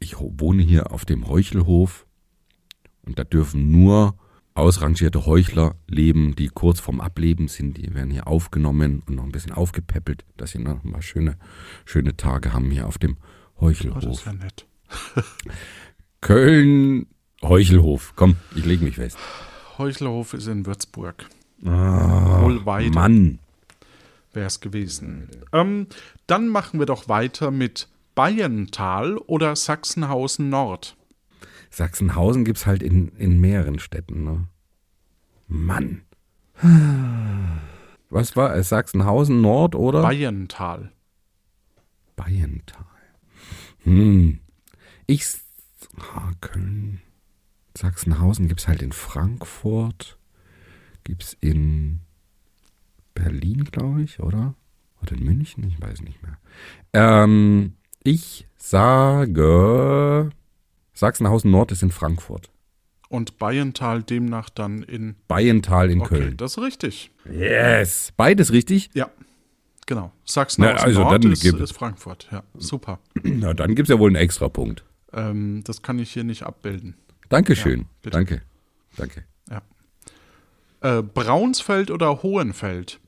ich 0.00 0.16
wohne 0.18 0.62
hier 0.62 0.90
auf 0.92 1.04
dem 1.04 1.28
Heuchelhof 1.28 2.06
und 3.02 3.18
da 3.18 3.24
dürfen 3.24 3.70
nur 3.70 4.16
ausrangierte 4.54 5.26
Heuchler 5.26 5.76
leben, 5.86 6.34
die 6.34 6.48
kurz 6.48 6.80
vorm 6.80 7.00
Ableben 7.00 7.46
sind. 7.46 7.76
Die 7.76 7.94
werden 7.94 8.10
hier 8.10 8.26
aufgenommen 8.26 9.02
und 9.06 9.14
noch 9.16 9.24
ein 9.24 9.32
bisschen 9.32 9.52
aufgepäppelt, 9.52 10.24
dass 10.36 10.52
sie 10.52 10.58
noch 10.58 10.82
mal 10.82 11.02
schöne, 11.02 11.36
schöne 11.84 12.16
Tage 12.16 12.52
haben 12.52 12.70
hier 12.70 12.88
auf 12.88 12.98
dem 12.98 13.18
Oh, 13.58 13.68
das 13.68 13.80
ist 13.80 13.84
Heuchelhof. 13.86 14.26
ja 14.26 14.32
nett. 14.32 14.66
Köln, 16.20 17.06
Heuchelhof. 17.42 18.12
Komm, 18.16 18.36
ich 18.54 18.64
lege 18.64 18.84
mich 18.84 18.96
fest. 18.96 19.18
Heuchelhof 19.78 20.34
ist 20.34 20.46
in 20.46 20.64
Würzburg. 20.66 21.26
Ah, 21.64 22.40
Hohlweide 22.42 22.90
Mann. 22.90 23.38
wäre 24.32 24.46
es 24.46 24.60
gewesen. 24.60 25.28
Ähm, 25.52 25.86
dann 26.26 26.48
machen 26.48 26.78
wir 26.78 26.86
doch 26.86 27.08
weiter 27.08 27.50
mit 27.50 27.88
Bayerntal 28.14 29.16
oder 29.18 29.54
Sachsenhausen 29.56 30.48
Nord. 30.48 30.96
Sachsenhausen 31.70 32.44
gibt's 32.44 32.64
halt 32.66 32.82
in, 32.82 33.08
in 33.18 33.40
mehreren 33.40 33.78
Städten, 33.78 34.24
ne? 34.24 34.46
Mann. 35.48 36.02
Was 38.10 38.34
war 38.36 38.54
es? 38.56 38.70
Sachsenhausen 38.70 39.40
Nord 39.42 39.74
oder? 39.74 40.00
Bayerntal. 40.02 40.90
Bayental. 42.16 42.84
Hm. 43.84 44.40
Ich. 45.06 45.20
s- 45.22 45.40
Sachsenhausen 47.76 48.48
gibt's 48.48 48.68
halt 48.68 48.82
in 48.82 48.92
Frankfurt. 48.92 50.18
Gibt's 51.04 51.36
in 51.40 52.00
Berlin, 53.14 53.64
glaube 53.64 54.02
ich, 54.02 54.20
oder? 54.20 54.54
Oder 55.02 55.12
in 55.12 55.24
München? 55.24 55.64
Ich 55.64 55.80
weiß 55.80 56.00
nicht 56.02 56.22
mehr. 56.22 56.38
Ähm, 56.92 57.74
ich 58.02 58.46
sage. 58.56 60.30
Sachsenhausen 60.94 61.50
Nord 61.50 61.72
ist 61.72 61.82
in 61.82 61.90
Frankfurt. 61.90 62.50
Und 63.08 63.38
Bayerntal 63.38 64.02
demnach 64.02 64.50
dann 64.50 64.82
in 64.82 65.14
Bayental 65.28 65.90
in 65.90 66.00
Okay, 66.00 66.18
Köln. 66.18 66.36
das 66.38 66.52
ist 66.56 66.62
richtig. 66.62 67.10
Yes. 67.30 68.12
Beides 68.16 68.50
richtig? 68.52 68.90
Ja, 68.94 69.10
genau. 69.86 70.12
Sachsenhausen 70.24 70.76
Na, 70.78 70.82
also 70.82 71.02
Nord 71.02 71.24
dann 71.24 71.32
ist, 71.32 71.44
ist 71.44 71.72
Frankfurt. 71.72 72.26
Ja, 72.32 72.42
super. 72.54 72.98
Na, 73.22 73.54
dann 73.54 73.74
gibt's 73.76 73.90
ja 73.90 73.98
wohl 73.98 74.10
einen 74.10 74.16
Extrapunkt. 74.16 74.84
Ähm, 75.12 75.62
das 75.64 75.82
kann 75.82 75.98
ich 76.00 76.10
hier 76.12 76.24
nicht 76.24 76.42
abbilden. 76.42 76.96
Dankeschön. 77.28 77.86
Ja. 78.04 78.10
Danke. 78.10 78.42
Danke. 78.96 79.24
Ja. 79.50 79.62
Äh, 80.98 81.02
Braunsfeld 81.02 81.90
oder 81.90 82.22
Hohenfeld? 82.22 83.00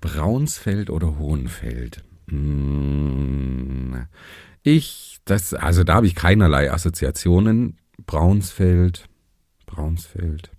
Braunsfeld 0.00 0.90
oder 0.90 1.18
Hohenfeld? 1.18 2.02
Hm, 2.28 4.06
ich, 4.62 5.18
das, 5.24 5.54
also 5.54 5.84
da 5.84 5.94
habe 5.94 6.06
ich 6.06 6.14
keinerlei 6.14 6.72
Assoziationen. 6.72 7.78
Braunsfeld, 8.06 9.08
Braunsfeld, 9.66 10.50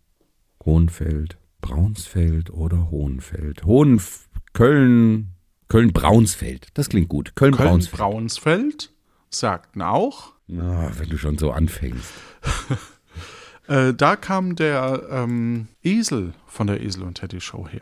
Hohenfeld, 0.64 1.38
Braunsfeld 1.62 2.50
oder 2.50 2.90
Hohenfeld. 2.90 3.66
Hohenf 3.66 4.30
Köln, 4.54 5.34
Köln-Braunsfeld. 5.68 6.70
Das 6.76 6.90
klingt 6.90 7.10
gut. 7.10 7.36
Köln-Braunsfeld. 7.36 8.00
Köln-Braunsfeld 8.00 8.94
sagten 9.30 9.82
auch. 9.82 10.34
Ah, 10.50 10.92
wenn 10.98 11.10
du 11.10 11.18
schon 11.18 11.38
so 11.38 11.52
anfängst. 11.52 12.14
Äh, 13.68 13.94
da 13.94 14.16
kam 14.16 14.56
der 14.56 15.04
ähm, 15.10 15.68
Esel 15.84 16.34
von 16.48 16.68
der 16.68 16.82
Esel 16.84 17.04
und 17.04 17.16
Teddy 17.16 17.42
Show 17.42 17.68
her. 17.68 17.82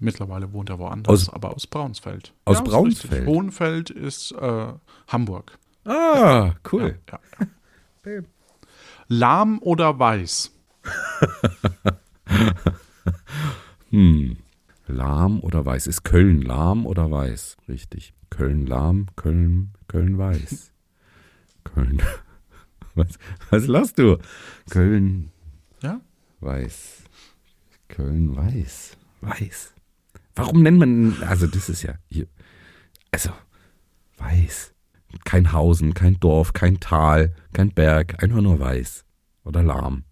Mittlerweile 0.00 0.52
wohnt 0.52 0.70
er 0.70 0.78
woanders, 0.78 1.12
Aus- 1.28 1.34
aber 1.34 1.54
aus 1.54 1.66
Braunsfeld. 1.66 2.32
Aus 2.44 2.58
ist 2.58 2.64
Braunsfeld? 2.64 3.26
Hohenfeld 3.26 3.90
ist 3.90 4.30
äh, 4.32 4.72
Hamburg. 5.08 5.58
Ah, 5.84 6.52
cool. 6.72 6.98
Ja, 7.10 7.18
ja. 8.12 8.20
Lahm 9.08 9.58
oder 9.60 9.98
weiß? 9.98 10.52
Hm. 13.90 14.36
Lahm 14.86 15.40
oder 15.40 15.64
weiß? 15.64 15.86
Ist 15.86 16.04
Köln 16.04 16.42
lahm 16.42 16.86
oder 16.86 17.10
weiß? 17.10 17.56
Richtig. 17.68 18.12
Köln 18.30 18.66
lahm, 18.66 19.06
Köln, 19.16 19.72
Köln 19.88 20.18
weiß. 20.18 20.70
Köln. 21.64 22.02
Was, 22.94 23.18
was 23.50 23.66
lachst 23.66 23.98
du? 23.98 24.18
Köln 24.70 25.30
Ja? 25.82 26.00
weiß. 26.40 27.02
Köln 27.88 28.36
weiß. 28.36 28.96
Weiß. 29.20 29.74
Warum 30.34 30.62
nennt 30.62 30.78
man, 30.78 31.22
also 31.22 31.46
das 31.46 31.68
ist 31.68 31.82
ja 31.82 31.94
hier, 32.08 32.26
also 33.10 33.30
weiß. 34.18 34.72
Kein 35.24 35.52
Hausen, 35.52 35.94
kein 35.94 36.20
Dorf, 36.20 36.52
kein 36.52 36.80
Tal, 36.80 37.34
kein 37.52 37.70
Berg, 37.72 38.22
einfach 38.22 38.40
nur 38.40 38.60
weiß. 38.60 39.04
Oder 39.44 39.62
lahm. 39.62 40.04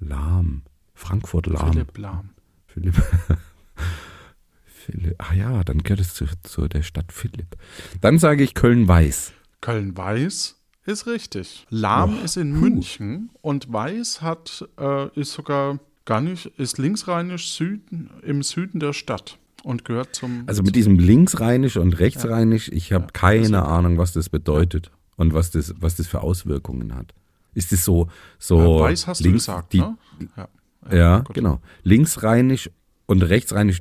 Lahm. 0.00 0.62
Frankfurt 0.92 1.46
lahm. 1.46 1.72
Philipp 1.72 1.96
Lahm. 1.98 2.30
Philipp. 2.66 2.94
Philipp. 4.64 5.14
Ah 5.18 5.34
ja, 5.34 5.62
dann 5.64 5.78
gehört 5.82 6.00
es 6.00 6.14
zu, 6.14 6.26
zu 6.42 6.68
der 6.68 6.82
Stadt 6.82 7.12
Philipp. 7.12 7.56
Dann 8.00 8.18
sage 8.18 8.42
ich 8.42 8.54
Köln-Weiß. 8.54 9.32
Köln-Weiß 9.60 10.59
ist 10.90 11.06
richtig. 11.06 11.66
Lahm 11.70 12.18
ist 12.24 12.36
in 12.36 12.52
München 12.58 13.30
und 13.42 13.72
Weiß 13.72 14.20
hat, 14.22 14.68
äh, 14.78 15.08
ist 15.18 15.32
sogar 15.32 15.78
gar 16.04 16.20
nicht, 16.20 16.46
ist 16.58 16.78
linksrheinisch 16.78 17.52
Süden, 17.52 18.10
im 18.22 18.42
Süden 18.42 18.80
der 18.80 18.92
Stadt 18.92 19.38
und 19.62 19.84
gehört 19.84 20.14
zum. 20.14 20.44
Also 20.46 20.62
mit 20.62 20.74
diesem 20.76 20.98
linksrheinisch 20.98 21.76
und 21.76 21.98
rechtsrheinisch, 21.98 22.68
ich 22.68 22.92
habe 22.92 23.08
keine 23.12 23.64
Ahnung, 23.64 23.98
was 23.98 24.12
das 24.12 24.28
bedeutet 24.28 24.90
und 25.16 25.32
was 25.34 25.50
das, 25.50 25.74
was 25.78 25.96
das 25.96 26.06
für 26.06 26.20
Auswirkungen 26.22 26.94
hat. 26.94 27.14
Ist 27.54 27.72
es 27.72 27.84
so, 27.84 28.08
so 28.38 28.78
äh, 28.78 28.80
Weiß 28.90 29.06
hast 29.06 29.20
du 29.20 29.24
links, 29.24 29.46
gesagt, 29.46 29.72
die, 29.72 29.80
ne? 29.80 29.96
Ja, 30.36 30.48
Ja, 30.96 31.18
gut. 31.20 31.34
genau. 31.34 31.60
Linksrheinisch 31.82 32.70
und 33.06 33.22
rechtsrheinisch 33.22 33.80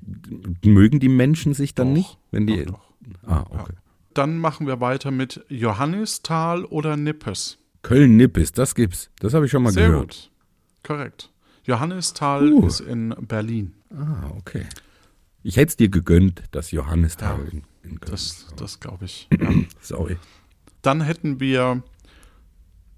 mögen 0.63 0.99
die 0.99 1.09
Menschen 1.09 1.53
sich 1.53 1.75
dann 1.75 1.89
Doch, 1.89 1.93
nicht, 1.93 2.17
wenn 2.31 2.47
die. 2.47 2.65
doch, 2.65 2.79
doch. 3.23 3.29
Ah, 3.29 3.45
okay. 3.49 3.73
Dann 4.19 4.37
machen 4.37 4.67
wir 4.67 4.81
weiter 4.81 5.11
mit 5.11 5.45
Johannisthal 5.47 6.65
oder 6.65 6.97
Nippes. 6.97 7.57
Köln-Nippes, 7.83 8.51
das 8.51 8.75
gibt's. 8.75 9.09
Das 9.19 9.33
habe 9.33 9.45
ich 9.45 9.51
schon 9.51 9.63
mal 9.63 9.71
Sehr 9.71 9.87
gehört. 9.87 10.09
gut. 10.09 10.31
Korrekt. 10.83 11.31
Johannisthal 11.63 12.51
Uh. 12.51 12.67
ist 12.67 12.81
in 12.81 13.15
Berlin. 13.21 13.75
Ah, 13.95 14.29
okay. 14.37 14.65
Ich 15.41 15.55
hätte 15.55 15.69
es 15.69 15.77
dir 15.77 15.87
gegönnt, 15.87 16.43
das 16.51 16.71
Johannisthal 16.71 17.39
in, 17.49 17.63
in 17.83 18.01
Köln. 18.01 18.11
Das, 18.11 18.47
das 18.57 18.81
glaube 18.81 19.05
ich. 19.05 19.29
Ja. 19.39 19.47
Sorry. 19.79 20.17
Dann 20.81 20.99
hätten 20.99 21.39
wir 21.39 21.81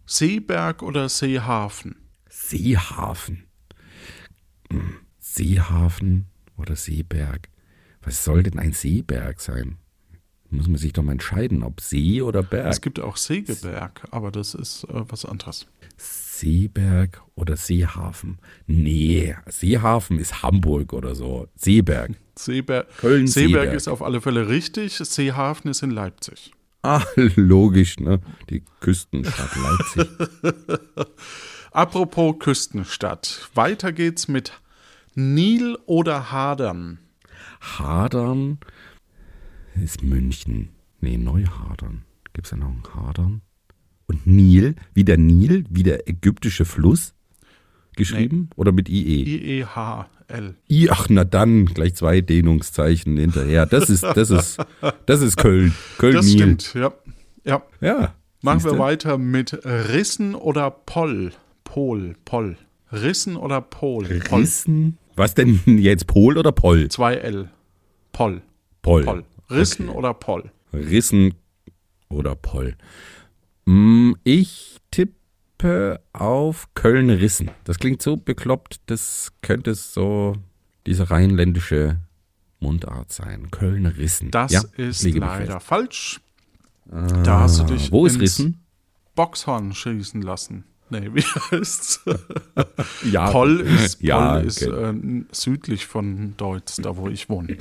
Seeberg 0.08 0.82
oder 0.82 1.08
Seehafen. 1.08 1.98
Seehafen. 2.30 3.44
Hm, 4.72 4.96
Seehafen 5.20 6.26
oder 6.58 6.76
Seeberg. 6.76 7.50
Was 8.02 8.24
soll 8.24 8.42
denn 8.42 8.58
ein 8.58 8.74
Seeberg 8.74 9.40
sein? 9.40 9.78
Muss 10.52 10.68
man 10.68 10.78
sich 10.78 10.92
doch 10.92 11.02
mal 11.02 11.14
entscheiden, 11.14 11.64
ob 11.64 11.80
See 11.80 12.22
oder 12.22 12.44
Berg. 12.44 12.68
Es 12.68 12.82
gibt 12.82 13.00
auch 13.00 13.16
Segeberg, 13.16 14.06
aber 14.12 14.32
das 14.32 14.54
ist 14.54 14.84
äh, 14.84 15.04
was 15.08 15.24
anderes. 15.24 15.66
Seeberg 15.98 17.22
oder 17.36 17.56
Seehafen? 17.56 18.38
Nee, 18.68 19.36
Seehafen 19.48 20.20
ist 20.20 20.44
Hamburg 20.44 20.92
oder 20.92 21.16
so. 21.16 21.48
Seeberg. 21.56 22.12
Seeberg, 22.36 22.88
Köln, 22.98 23.28
Seeberg 23.28 23.62
Seeberg. 23.62 23.78
ist 23.78 23.88
auf 23.88 24.02
alle 24.02 24.20
Fälle 24.20 24.50
richtig. 24.50 24.98
Seehafen 24.98 25.72
ist 25.72 25.84
in 25.84 25.92
Leipzig. 25.92 26.52
Ah, 26.82 27.04
logisch, 27.36 28.00
ne? 28.00 28.20
Die 28.50 28.64
Küstenstadt 28.82 29.52
Leipzig. 29.56 30.10
Apropos 31.72 32.36
Küstenstadt. 32.40 33.50
Weiter 33.54 33.94
geht's 33.94 34.28
mit 34.28 34.52
Nil 35.16 35.78
oder 35.86 36.32
Hadern. 36.32 37.00
Hadern 37.62 38.60
ist 39.82 40.04
München. 40.04 40.70
Nee, 41.00 41.18
Neuhadern. 41.18 42.04
Gibt 42.34 42.48
es 42.48 42.52
da 42.52 42.58
noch 42.58 42.68
einen 42.68 42.84
Hadern? 42.94 43.42
Und 44.08 44.28
Nil, 44.28 44.76
wie 44.94 45.04
der 45.04 45.18
Nil, 45.18 45.66
wie 45.70 45.84
der 45.84 46.08
ägyptische 46.08 46.66
Fluss 46.66 47.14
geschrieben? 47.96 48.50
Oder 48.56 48.72
mit 48.72 48.90
IE? 48.90 49.24
I-E-H-L. 49.24 50.56
I, 50.70 50.90
ach, 50.90 51.08
na 51.10 51.24
dann, 51.24 51.66
gleich 51.66 51.96
zwei 51.96 52.22
Dehnungszeichen 52.22 53.18
hinterher. 53.18 53.66
Das 53.66 53.90
ist, 53.90 54.04
das 54.04 54.30
ist, 54.30 54.58
das 55.06 55.22
ist 55.22 55.38
Köln. 55.38 55.74
Das 55.74 55.98
Köln-Nil. 55.98 56.34
stimmt, 56.34 56.74
ja. 56.74 56.94
ja. 57.46 57.62
Ja. 57.80 58.16
Machen 58.42 58.64
wir 58.64 58.80
weiter 58.80 59.18
mit 59.18 59.60
Rissen 59.66 60.36
oder 60.36 60.72
Poll. 60.72 61.32
Pol, 61.64 62.16
Poll. 62.26 62.58
Rissen 62.92 63.38
oder 63.38 63.62
Pol. 63.62 64.06
Rissen. 64.06 64.98
Was 65.16 65.36
denn 65.36 65.60
jetzt? 65.66 66.08
Pol 66.08 66.38
oder 66.38 66.52
Poll? 66.52 66.88
2L. 66.90 67.48
Poll. 68.12 68.42
Poll. 68.82 69.04
Poll. 69.04 69.24
Rissen 69.52 69.90
oder 69.90 70.14
Poll. 70.14 70.52
Rissen 70.74 71.34
oder 72.10 72.36
Poll. 72.36 72.76
Mm, 73.66 74.14
Ich 74.24 74.78
tippe 74.92 76.02
auf 76.14 76.70
Köln-Rissen. 76.74 77.52
Das 77.64 77.78
klingt 77.80 78.02
so 78.02 78.18
bekloppt, 78.18 78.82
das 78.88 79.32
könnte 79.42 79.76
so 79.76 80.36
diese 80.88 81.10
rheinländische 81.12 82.00
Mundart 82.60 83.12
sein. 83.12 83.52
Köln-Rissen. 83.52 84.32
Das 84.32 84.52
ja, 84.52 84.62
ist 84.78 85.04
leider 85.04 85.54
fest. 85.60 85.68
falsch. 85.68 86.22
da 86.86 87.42
hast 87.42 87.60
du 87.60 87.64
dich 87.66 87.88
Ah, 87.90 87.92
Wo 87.92 88.06
ist 88.06 88.20
Rissen? 88.20 88.64
Boxhorn 89.16 89.74
schießen 89.74 90.22
lassen. 90.22 90.64
Nee, 90.90 91.10
wie 91.14 91.22
heißt's? 91.22 92.02
Ja, 93.10 93.30
Poll 93.32 93.62
ist, 93.62 94.02
Ja, 94.02 94.34
Poll 94.36 94.46
ist 94.48 94.64
okay. 94.68 94.90
äh, 94.98 95.24
südlich 95.32 95.86
von 95.86 96.36
Deutz, 96.38 96.78
da 96.78 96.98
wo 96.98 97.08
ich 97.08 97.30
wohne. 97.30 97.56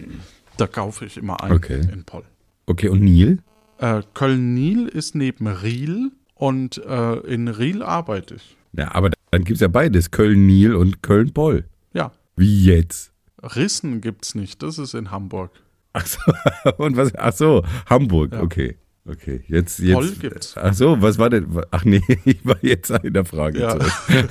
Da 0.61 0.67
kaufe 0.67 1.07
ich 1.07 1.17
immer 1.17 1.43
ein 1.43 1.53
Okay. 1.53 1.81
in 1.93 2.05
Poll. 2.05 2.25
Okay, 2.67 2.89
und 2.89 3.01
Nil? 3.03 3.39
Äh, 3.79 4.03
Köln-Nil 4.15 4.89
ist 4.89 5.15
neben 5.15 5.47
Riel 5.47 6.11
und 6.35 6.79
äh, 6.85 7.15
in 7.21 7.49
Riel 7.49 7.83
arbeite 7.83 8.35
ich. 8.35 8.57
Ja, 8.73 8.95
aber 8.95 9.11
dann 9.31 9.45
gibt 9.45 9.57
es 9.57 9.61
ja 9.61 9.69
beides. 9.69 10.11
Köln-Nil 10.11 10.75
und 10.75 11.03
Köln-Poll. 11.03 11.65
Ja, 11.95 12.13
Wie 12.37 12.65
jetzt? 12.67 13.13
Rissen 13.43 14.01
gibt's 14.03 14.35
nicht, 14.35 14.63
das 14.63 14.77
ist 14.79 14.93
in 14.95 15.11
Hamburg. 15.11 15.51
Ach 15.95 16.05
so, 16.07 16.21
und 16.77 16.97
was? 16.97 17.15
Ach 17.17 17.33
so, 17.33 17.65
Hamburg, 17.87 18.33
Ja. 18.35 18.43
okay. 18.43 18.77
Okay, 19.11 19.41
jetzt, 19.49 19.81
jetzt. 19.81 19.95
Poll 19.95 20.11
gibt's. 20.13 20.57
Ach 20.57 20.73
so, 20.73 21.03
was 21.03 21.19
war 21.19 21.31
denn? 21.31 21.47
Ach 21.73 21.85
nee, 21.85 22.01
ich 22.25 22.45
war 22.47 22.57
jetzt 22.63 22.91
in 22.91 23.13
der 23.13 23.25
Frage. 23.25 23.61
Ja. 23.61 23.79
zurück. 23.79 23.93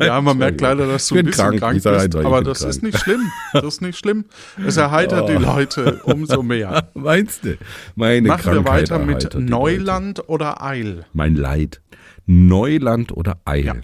Ja, 0.00 0.20
man 0.20 0.36
merkt 0.38 0.60
leider, 0.60 0.84
dass 0.88 1.06
du 1.06 1.14
ein 1.16 1.24
bisschen 1.26 1.44
krank. 1.44 1.60
krank, 1.60 1.74
bist, 1.74 1.86
einfach, 1.86 2.24
aber 2.24 2.42
das 2.42 2.58
krank. 2.58 2.70
ist 2.70 2.82
nicht 2.82 2.98
schlimm. 2.98 3.20
Das 3.52 3.64
ist 3.64 3.82
nicht 3.82 3.96
schlimm. 3.96 4.24
Es 4.66 4.76
erheitert 4.76 5.28
die 5.28 5.32
Leute 5.42 6.00
umso 6.02 6.42
mehr. 6.42 6.90
Meinst 6.94 7.44
du? 7.44 7.56
Meine 7.94 8.26
Machen 8.26 8.52
wir 8.52 8.64
weiter 8.64 8.98
mit. 8.98 9.32
Neuland 9.38 10.28
oder 10.28 10.60
Eil. 10.60 11.06
Mein 11.12 11.36
Leid. 11.36 11.80
Neuland 12.26 13.12
oder 13.16 13.38
Eil? 13.44 13.64
Ja. 13.64 13.74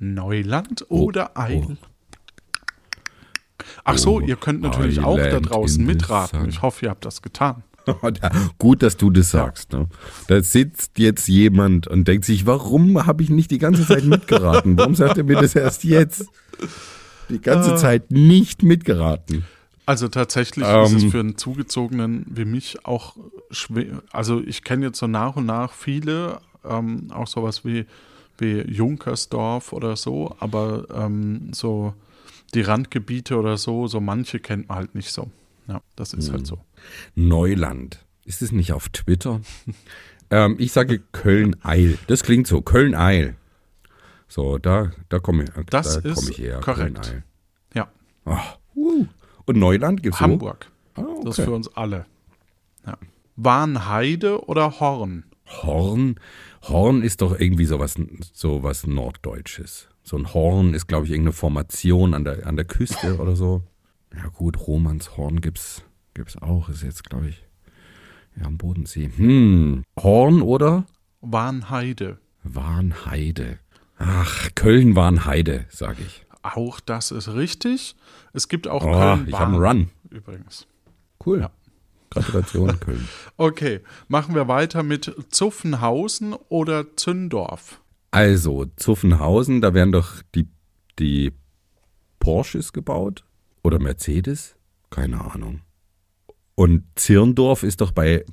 Neuland 0.00 0.86
Oh, 0.88 1.02
oder 1.04 1.36
Eil? 1.38 1.76
Ach 3.84 3.98
so, 3.98 4.16
Oh, 4.16 4.20
ihr 4.20 4.36
könnt 4.36 4.62
natürlich 4.62 5.00
auch 5.00 5.18
da 5.18 5.26
Island 5.26 5.50
draußen 5.50 5.84
mitraten. 5.84 6.48
Ich 6.48 6.62
hoffe, 6.62 6.86
ihr 6.86 6.90
habt 6.90 7.04
das 7.04 7.20
getan. 7.20 7.62
Gut, 8.58 8.82
dass 8.82 8.96
du 8.96 9.10
das 9.10 9.30
sagst. 9.30 9.72
Ne? 9.72 9.86
Da 10.28 10.42
sitzt 10.42 10.98
jetzt 10.98 11.28
jemand 11.28 11.86
und 11.88 12.06
denkt 12.08 12.24
sich, 12.24 12.46
warum 12.46 13.06
habe 13.06 13.22
ich 13.22 13.30
nicht 13.30 13.50
die 13.50 13.58
ganze 13.58 13.86
Zeit 13.86 14.04
mitgeraten? 14.04 14.76
Warum 14.78 14.94
sagt 14.94 15.18
er 15.18 15.24
mir 15.24 15.40
das 15.40 15.54
erst 15.54 15.84
jetzt? 15.84 16.26
Die 17.28 17.40
ganze 17.40 17.72
Ah. 17.72 17.76
Zeit 17.76 18.10
nicht 18.10 18.62
mitgeraten. 18.62 19.44
Also 19.86 20.06
tatsächlich 20.08 20.64
ist 20.64 20.92
es 20.92 21.02
Ähm. 21.02 21.10
für 21.10 21.20
einen 21.20 21.36
Zugezogenen 21.36 22.24
wie 22.28 22.44
mich 22.44 22.84
auch 22.86 23.16
schwer. 23.50 24.02
Also 24.12 24.40
ich 24.46 24.62
kenne 24.62 24.86
jetzt 24.86 24.98
so 24.98 25.06
nach 25.08 25.34
und 25.36 25.46
nach 25.46 25.72
viele, 25.72 26.38
ähm, 26.64 27.08
auch 27.12 27.26
sowas 27.26 27.64
wie, 27.64 27.86
wie 28.38 28.60
Junkersdorf 28.60 29.72
oder 29.72 29.96
so, 29.96 30.36
aber 30.38 30.86
ähm, 30.94 31.48
so 31.52 31.94
die 32.54 32.60
Randgebiete 32.60 33.36
oder 33.36 33.56
so, 33.56 33.86
so 33.88 34.00
manche 34.00 34.38
kennt 34.38 34.68
man 34.68 34.78
halt 34.78 34.94
nicht 34.94 35.10
so. 35.10 35.28
Ja, 35.68 35.80
das 35.96 36.12
ist 36.14 36.26
Hm. 36.28 36.34
halt 36.34 36.46
so. 36.46 36.58
Neuland. 37.14 38.04
Ist 38.24 38.42
es 38.42 38.52
nicht 38.52 38.72
auf 38.72 38.88
Twitter? 38.90 39.40
ähm, 40.30 40.56
ich 40.58 40.72
sage 40.72 41.00
Köln-Eil. 41.12 41.98
Das 42.06 42.22
klingt 42.22 42.46
so. 42.46 42.62
Köln-Eil. 42.62 43.36
So, 44.28 44.58
da, 44.58 44.92
da 45.08 45.18
komme 45.18 45.44
ich, 45.44 45.50
Das 45.66 46.00
da 46.00 46.08
ist 46.08 46.14
komm 46.20 46.28
ich 46.30 46.38
her. 46.38 46.60
korrekt. 46.60 47.02
Köln-Eil. 47.02 47.24
Ja, 47.74 47.88
Ach, 48.24 48.56
uh. 48.74 49.06
Und 49.44 49.56
Neuland 49.58 50.02
gibt's 50.02 50.20
Hamburg. 50.20 50.70
Wo? 50.94 51.02
Ah, 51.02 51.06
Das 51.24 51.34
okay. 51.34 51.42
ist 51.42 51.48
für 51.48 51.54
uns 51.54 51.68
alle. 51.76 52.06
Ja. 52.86 52.96
Warnheide 53.36 54.44
oder 54.46 54.78
Horn? 54.80 55.24
Horn. 55.62 56.14
Horn 56.62 57.02
ist 57.02 57.20
doch 57.22 57.38
irgendwie 57.38 57.64
sowas, 57.66 57.96
sowas 58.32 58.86
Norddeutsches. 58.86 59.88
So 60.04 60.16
ein 60.16 60.32
Horn 60.32 60.74
ist, 60.74 60.86
glaube 60.86 61.06
ich, 61.06 61.10
irgendeine 61.12 61.32
Formation 61.32 62.14
an 62.14 62.24
der, 62.24 62.46
an 62.46 62.56
der 62.56 62.64
Küste 62.64 63.18
oder 63.18 63.36
so. 63.36 63.62
Ja 64.16 64.28
gut, 64.28 64.66
Romanshorn 64.66 65.40
gibt's, 65.40 65.82
gibt's 66.14 66.36
auch. 66.40 66.68
Ist 66.68 66.82
jetzt, 66.82 67.04
glaube 67.08 67.28
ich, 67.28 67.42
ja, 68.36 68.46
am 68.46 68.58
Bodensee. 68.58 69.10
Hm. 69.14 69.84
Horn 69.98 70.42
oder 70.42 70.84
Warnheide. 71.20 72.18
Warnheide. 72.42 73.58
Ach, 73.98 74.48
Köln-Warnheide, 74.54 75.66
sage 75.68 76.02
ich. 76.02 76.24
Auch 76.42 76.80
das 76.80 77.10
ist 77.12 77.28
richtig. 77.34 77.94
Es 78.32 78.48
gibt 78.48 78.66
auch 78.66 78.84
Oh, 78.84 78.90
Köln 78.92 79.26
ich 79.28 79.34
habe 79.34 79.52
einen 79.54 79.62
Run. 79.64 79.90
übrigens. 80.10 80.66
Cool. 81.24 81.40
Ja. 81.40 81.50
Gratulation, 82.10 82.80
Köln. 82.80 83.08
Okay, 83.36 83.80
machen 84.08 84.34
wir 84.34 84.48
weiter 84.48 84.82
mit 84.82 85.14
Zuffenhausen 85.30 86.34
oder 86.48 86.96
Zündorf. 86.96 87.80
Also, 88.10 88.66
Zuffenhausen, 88.76 89.60
da 89.62 89.72
werden 89.72 89.92
doch 89.92 90.20
die, 90.34 90.48
die 90.98 91.32
Porsches 92.18 92.72
gebaut 92.72 93.24
oder 93.62 93.78
Mercedes? 93.78 94.56
Keine 94.90 95.20
Ahnung. 95.32 95.60
Und 96.54 96.84
Zirndorf 96.96 97.62
ist 97.62 97.80
doch 97.80 97.92
bei 97.92 98.24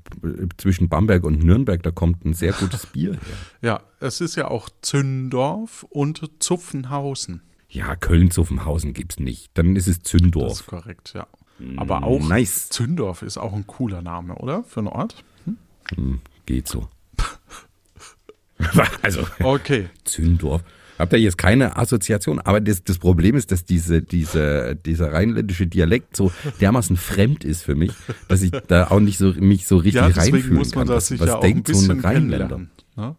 zwischen 0.58 0.90
Bamberg 0.90 1.24
und 1.24 1.44
Nürnberg, 1.44 1.82
da 1.84 1.92
kommt 1.92 2.26
ein 2.26 2.34
sehr 2.34 2.52
gutes 2.54 2.86
Bier 2.94 3.14
her. 3.14 3.20
Ja, 3.62 3.82
es 4.02 4.20
ist 4.22 4.36
ja 4.36 4.50
auch 4.50 4.70
Zündorf 4.82 5.84
und 5.90 6.30
Zuffenhausen. 6.40 7.42
Ja, 7.70 7.96
Köln-Zuffenhausen 7.96 8.94
gibt's 8.94 9.20
nicht. 9.20 9.52
Dann 9.54 9.76
ist 9.76 9.88
es 9.88 10.00
Das 10.00 10.12
Zündorf. 10.12 10.52
ist 10.52 10.66
korrekt, 10.68 11.14
ja. 11.16 11.28
Aber 11.78 12.04
auch 12.04 12.20
Nice. 12.28 12.70
Zündorf 12.70 13.22
ist 13.22 13.38
auch 13.38 13.54
ein 13.54 13.68
cooler 13.68 14.02
Name, 14.02 14.36
oder? 14.36 14.64
Für 14.64 14.80
einen 14.80 14.88
Ort? 14.88 15.24
Hm, 15.96 16.20
geht 16.46 16.68
so. 16.68 16.88
also, 19.02 19.26
Okay. 19.42 19.90
Zündorf. 20.04 20.64
Habt 21.00 21.14
ihr 21.14 21.20
jetzt 21.20 21.38
keine 21.38 21.78
Assoziation? 21.78 22.40
Aber 22.40 22.60
das, 22.60 22.84
das 22.84 22.98
Problem 22.98 23.36
ist, 23.38 23.52
dass 23.54 23.64
diese, 23.64 24.02
diese, 24.02 24.76
dieser 24.76 25.14
rheinländische 25.14 25.66
Dialekt 25.66 26.16
so 26.18 26.32
dermaßen 26.60 26.98
fremd 26.98 27.46
ist 27.46 27.64
für 27.64 27.74
mich, 27.74 27.92
dass 28.28 28.42
ich 28.42 28.52
da 28.52 28.88
auch 28.92 29.00
nicht 29.00 29.18
so, 29.18 29.32
mich 29.34 29.66
so 29.66 29.78
richtig 29.78 29.96
Ja, 29.96 30.08
reinfühlen 30.08 30.56
muss 30.56 30.76
man 30.76 30.88
kann. 30.88 30.96
das 30.96 31.04
was 31.04 31.08
sich 31.08 31.20
was 31.22 31.28
ja 31.30 31.36
auch 31.38 31.44
ein 31.44 31.54
denkt 31.64 31.74
so 31.74 31.92
ein 31.92 32.02
Rheinländer? 32.02 32.62
Ne? 32.98 33.16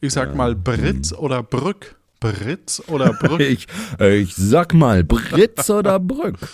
Ich 0.00 0.12
sag 0.12 0.34
mal 0.36 0.54
Britz 0.54 1.12
oder 1.14 1.42
Brück. 1.42 1.96
Britz 2.20 2.82
oder 2.88 3.12
Brück. 3.20 3.40
Ich, 3.40 3.66
äh, 4.00 4.18
ich 4.18 4.34
sag 4.34 4.74
mal, 4.74 5.02
Britz 5.02 5.70
oder 5.70 5.98
Brück? 5.98 6.36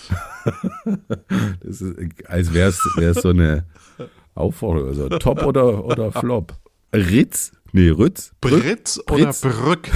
Das 1.64 1.80
ist, 1.80 1.96
als 2.28 2.52
wäre 2.52 2.68
es 2.68 3.22
so 3.22 3.30
eine 3.30 3.64
Aufforderung. 4.34 4.88
Also 4.90 5.08
Top 5.08 5.42
oder, 5.42 5.84
oder 5.84 6.12
Flop? 6.12 6.54
Ritz? 6.94 7.52
Nee, 7.76 7.88
Rütz? 7.90 8.32
Brück? 8.40 8.62
Britz 8.62 9.00
oder 9.08 9.24
Britz? 9.26 9.40
Brück. 9.40 9.90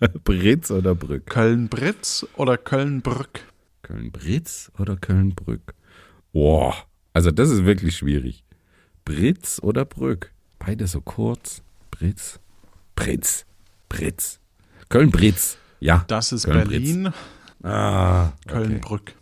Britz 0.24 0.70
oder 0.70 0.94
Brück? 0.94 1.24
Köln-Britz 1.24 2.26
oder 2.36 2.58
Köln-Brück. 2.58 3.40
Köln-Britz 3.80 4.70
oder 4.78 4.96
Köln-Brück? 4.98 5.72
Boah, 6.34 6.74
also 7.14 7.30
das 7.30 7.48
ist 7.48 7.64
wirklich 7.64 7.96
schwierig. 7.96 8.44
Britz 9.06 9.60
oder 9.62 9.86
Brück? 9.86 10.30
Beide 10.58 10.86
so 10.86 11.00
kurz. 11.00 11.62
Britz, 11.90 12.38
Britz, 12.94 13.46
Britz. 13.88 14.38
Köln-Britz. 14.90 15.56
Ja. 15.80 16.04
Das 16.06 16.32
ist 16.32 16.44
Köln-Britz. 16.44 16.68
Berlin, 16.84 17.12
Ah, 17.62 18.26
okay. 18.44 18.52
Köln-Brück. 18.52 19.14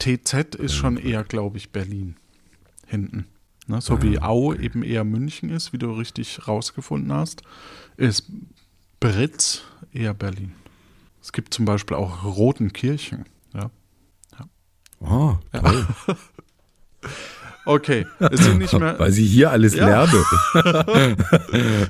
TZ 0.00 0.56
ist 0.56 0.74
schon 0.74 0.96
eher, 0.96 1.22
glaube 1.22 1.56
ich, 1.56 1.70
Berlin. 1.70 2.16
Hinten. 2.88 3.26
Ne? 3.70 3.80
So 3.80 4.02
wie 4.02 4.20
Au 4.20 4.52
eben 4.54 4.82
eher 4.82 5.04
München 5.04 5.48
ist, 5.50 5.72
wie 5.72 5.78
du 5.78 5.90
richtig 5.92 6.46
rausgefunden 6.46 7.12
hast, 7.12 7.42
ist 7.96 8.30
Britz 9.00 9.62
eher 9.92 10.12
Berlin. 10.14 10.52
Es 11.22 11.32
gibt 11.32 11.54
zum 11.54 11.64
Beispiel 11.64 11.96
auch 11.96 12.24
Rotenkirchen. 12.24 13.24
Ja. 13.54 13.70
Oh, 15.00 15.36
toll. 15.52 15.86
Okay, 17.66 18.06
es 18.18 18.40
sind 18.42 18.58
nicht 18.58 18.72
mehr. 18.72 18.98
Weil 18.98 19.12
sie 19.12 19.24
hier 19.24 19.50
alles 19.50 19.74
Ja. 19.74 19.86
lerne. 20.04 20.24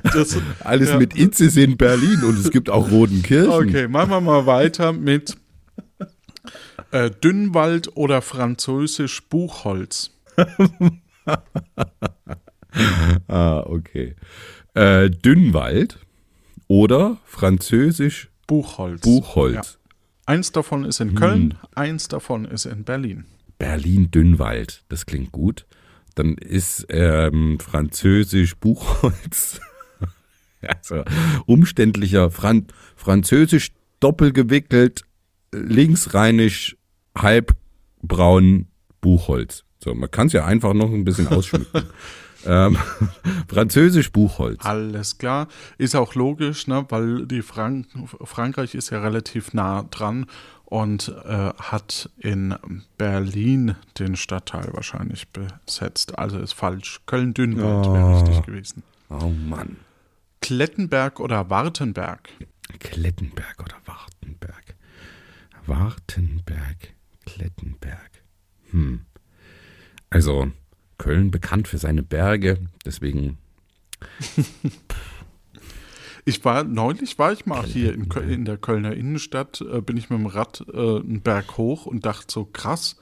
Das, 0.03 0.37
Alles 0.59 0.89
Ja. 0.89 0.97
mit 0.99 1.17
Itzes 1.17 1.55
in 1.55 1.77
Berlin 1.77 2.23
und 2.23 2.37
es 2.37 2.51
gibt 2.51 2.69
auch 2.69 2.91
Rodenkirchen. 2.91 3.51
okay, 3.51 3.87
machen 3.87 4.09
wir 4.11 4.21
mal 4.21 4.45
weiter 4.45 4.91
mit 4.91 5.37
äh, 6.91 7.09
Dünnwald 7.09 7.95
oder 7.95 8.21
französisch 8.21 9.23
Buchholz. 9.29 10.11
Ah, 13.27 13.63
okay. 13.65 14.15
Äh, 14.73 15.09
Dünnwald 15.09 15.99
oder 16.67 17.17
französisch 17.25 18.29
Buchholz. 18.47 19.01
Buchholz. 19.01 19.55
Ja. 19.55 19.61
Eins 20.25 20.51
davon 20.51 20.85
ist 20.85 21.01
in 21.01 21.15
Köln, 21.15 21.57
eins 21.75 22.07
davon 22.07 22.45
ist 22.45 22.65
in 22.65 22.83
Berlin. 22.83 23.25
Berlin-Dünnwald, 23.57 24.85
das 24.89 25.05
klingt 25.05 25.31
gut. 25.31 25.65
Dann 26.15 26.35
ist 26.35 26.85
ähm, 26.89 27.59
französisch 27.59 28.55
Buchholz. 28.55 29.59
also, 30.61 31.03
umständlicher 31.45 32.31
Fran 32.31 32.67
französisch 32.95 33.71
doppelgewickelt, 33.99 35.03
linksrheinisch 35.53 36.77
halbbraun 37.17 38.67
Buchholz. 39.01 39.65
So, 39.83 39.93
man 39.95 40.09
kann 40.11 40.27
es 40.27 40.33
ja 40.33 40.45
einfach 40.45 40.73
noch 40.73 40.91
ein 40.91 41.03
bisschen 41.03 41.27
ausschmücken. 41.27 41.83
ähm, 42.45 42.77
französisch 43.47 44.11
Buchholz. 44.11 44.63
Alles 44.63 45.17
klar. 45.17 45.47
Ist 45.77 45.95
auch 45.95 46.15
logisch, 46.15 46.67
ne? 46.67 46.85
weil 46.89 47.25
die 47.25 47.41
Frank 47.41 47.87
Frankreich 48.23 48.75
ist 48.75 48.89
ja 48.91 48.99
relativ 49.01 49.53
nah 49.53 49.83
dran 49.83 50.27
und 50.65 51.09
äh, 51.25 51.51
hat 51.57 52.09
in 52.19 52.55
Berlin 52.97 53.75
den 53.99 54.15
Stadtteil 54.15 54.69
wahrscheinlich 54.73 55.27
besetzt. 55.29 56.17
Also 56.17 56.37
ist 56.39 56.53
falsch. 56.53 57.01
Köln-Dünnwald 57.07 57.85
wäre 57.91 58.05
Oh. 58.05 58.13
richtig 58.19 58.43
gewesen. 58.45 58.83
Oh 59.09 59.29
Mann. 59.29 59.77
Klettenberg 60.41 61.19
oder 61.19 61.49
Wartenberg? 61.49 62.29
Klettenberg 62.79 63.59
oder 63.59 63.75
Wartenberg? 63.85 64.75
Wartenberg, 65.67 66.93
Klettenberg. 67.25 68.11
Hm. 68.71 69.01
Also 70.11 70.51
Köln 70.99 71.31
bekannt 71.31 71.67
für 71.67 71.79
seine 71.79 72.03
Berge, 72.03 72.59
deswegen 72.85 73.37
Ich 76.25 76.45
war, 76.45 76.63
neulich 76.63 77.17
war 77.17 77.31
ich 77.33 77.47
mal 77.47 77.63
hier 77.65 77.93
in, 77.93 78.07
Köl- 78.07 78.29
in 78.29 78.45
der 78.45 78.57
Kölner 78.57 78.93
Innenstadt, 78.93 79.61
äh, 79.61 79.81
bin 79.81 79.97
ich 79.97 80.09
mit 80.11 80.19
dem 80.19 80.27
Rad 80.27 80.63
äh, 80.71 80.77
einen 80.77 81.21
Berg 81.21 81.57
hoch 81.57 81.87
und 81.87 82.05
dachte 82.05 82.27
so, 82.31 82.45
krass, 82.45 82.97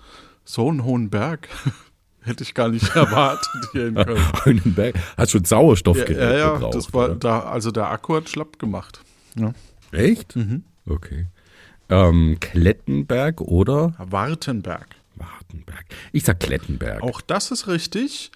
so 0.46 0.70
einen 0.70 0.86
hohen 0.86 1.10
Berg 1.10 1.50
hätte 2.22 2.44
ich 2.44 2.54
gar 2.54 2.70
nicht 2.70 2.88
erwartet 2.96 3.50
hier 3.74 3.88
in 3.88 3.96
Köln. 3.96 4.62
Berg. 4.74 4.96
Hat 5.18 5.30
schon 5.30 5.44
Sauerstoff 5.44 5.98
Ja, 5.98 6.10
ja, 6.10 6.38
ja 6.38 6.54
gebraucht. 6.54 6.76
das 6.76 6.94
war 6.94 7.06
oder? 7.10 7.16
da, 7.16 7.40
also 7.42 7.72
der 7.72 7.90
Akku 7.90 8.16
hat 8.16 8.30
schlapp 8.30 8.58
gemacht. 8.58 9.02
Ja. 9.36 9.54
Echt? 9.92 10.36
Mhm. 10.38 10.64
Okay. 10.86 11.28
Ähm, 11.90 12.38
Klettenberg 12.40 13.42
oder 13.42 13.96
Wartenberg. 13.98 14.88
Wartenberg? 15.20 15.86
Ich 16.12 16.24
sag 16.24 16.40
Klettenberg. 16.40 17.02
Auch 17.04 17.22
das 17.22 17.52
ist 17.52 17.68
richtig. 17.68 18.32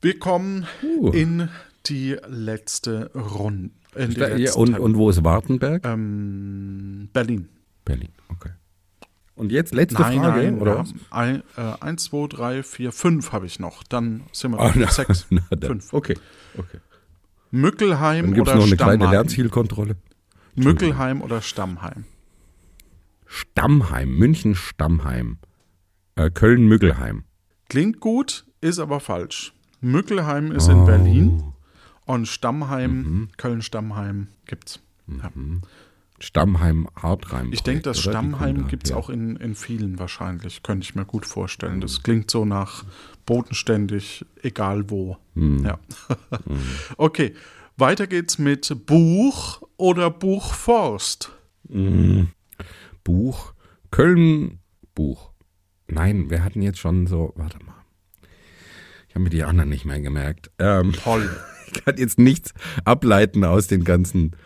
Wir 0.00 0.18
kommen 0.18 0.66
Uh. 0.82 1.10
in 1.10 1.48
die 1.86 2.16
letzte 2.28 3.10
Runde. 3.14 3.70
Ja, 4.38 4.54
und, 4.54 4.78
und 4.78 4.96
wo 4.96 5.08
ist 5.10 5.22
Wartenberg? 5.22 5.84
ähm, 5.86 7.08
Berlin. 7.12 7.48
Berlin, 7.84 8.08
okay. 8.28 8.50
Und 9.36 9.52
jetzt 9.52 9.74
letzte 9.74 10.00
Nein, 10.00 10.20
Frage, 10.20 10.42
nein, 10.42 10.58
oder 10.60 10.84
ein, 11.10 11.42
äh, 11.56 11.72
eins, 11.80 12.04
zwei, 12.04 12.26
drei, 12.28 12.62
vier, 12.62 12.92
fünf 12.92 13.32
habe 13.32 13.46
ich 13.46 13.58
noch. 13.60 13.82
Dann 13.82 14.24
sind 14.32 14.52
wir 14.52 14.60
Ah, 14.60 14.68
bei 14.70 14.80
na, 14.80 14.90
sechs, 14.90 15.26
na, 15.30 15.42
dann. 15.50 15.60
fünf. 15.80 15.92
Okay, 15.92 16.16
okay. 16.56 16.78
Mückelheim 17.50 18.26
Dann 18.26 18.34
gibt 18.34 18.46
es 18.48 18.52
oder 18.52 18.60
noch 18.60 18.66
eine 18.66 18.76
kleine 18.76 18.94
Stammheim? 18.96 19.10
Lernzielkontrolle. 19.12 19.96
Mückelheim 20.56 21.20
oder 21.22 21.40
Stammheim? 21.42 22.04
Stammheim, 23.26 24.16
München 24.16 24.54
Stammheim. 24.54 25.38
Äh, 26.16 26.30
Köln-Müggelheim. 26.30 27.24
Klingt 27.68 28.00
gut, 28.00 28.44
ist 28.60 28.78
aber 28.78 29.00
falsch. 29.00 29.52
Mückelheim 29.80 30.52
ist 30.52 30.68
Oh. 30.68 30.72
in 30.72 30.84
Berlin 30.86 31.42
und 32.06 32.26
Stammheim, 32.28 33.02
Mhm. 33.02 33.28
Köln-Stammheim 33.36 34.28
gibt's. 34.46 34.80
Ja. 35.08 35.30
Stammheim 36.20 36.88
Hartreim. 36.96 37.52
Ich 37.52 37.62
denke, 37.62 37.82
das 37.82 37.98
oder? 38.06 38.12
Stammheim 38.12 38.68
gibt 38.68 38.84
es 38.84 38.90
her. 38.92 38.96
auch 38.98 39.10
in, 39.10 39.36
in 39.36 39.54
vielen 39.54 39.98
wahrscheinlich, 39.98 40.62
könnte 40.62 40.84
ich 40.84 40.94
mir 40.94 41.04
gut 41.04 41.26
vorstellen. 41.26 41.80
Das 41.80 42.02
klingt 42.02 42.30
so 42.30 42.44
nach 42.44 42.84
bodenständig, 43.26 44.24
egal 44.42 44.88
wo. 44.88 45.18
Hm. 45.34 45.64
Ja. 45.64 45.78
okay, 46.96 47.34
weiter 47.76 48.06
geht's 48.06 48.38
mit 48.38 48.86
Buch 48.86 49.62
oder 49.76 50.08
Buchforst. 50.10 51.32
Buch. 53.02 53.52
Köln 53.90 54.58
Buch. 54.94 55.30
Nein, 55.86 56.30
wir 56.30 56.44
hatten 56.44 56.62
jetzt 56.62 56.78
schon 56.78 57.06
so. 57.06 57.32
Warte 57.36 57.58
mal. 57.64 57.74
Ich 59.08 59.14
habe 59.14 59.24
mir 59.24 59.30
die 59.30 59.44
anderen 59.44 59.70
nicht 59.70 59.84
mehr 59.84 60.00
gemerkt. 60.00 60.50
Ähm, 60.58 60.92
Toll. 60.92 61.28
ich 61.66 61.84
kann 61.84 61.96
jetzt 61.96 62.18
nichts 62.18 62.52
ableiten 62.84 63.44
aus 63.44 63.66
den 63.66 63.84
ganzen. 63.84 64.36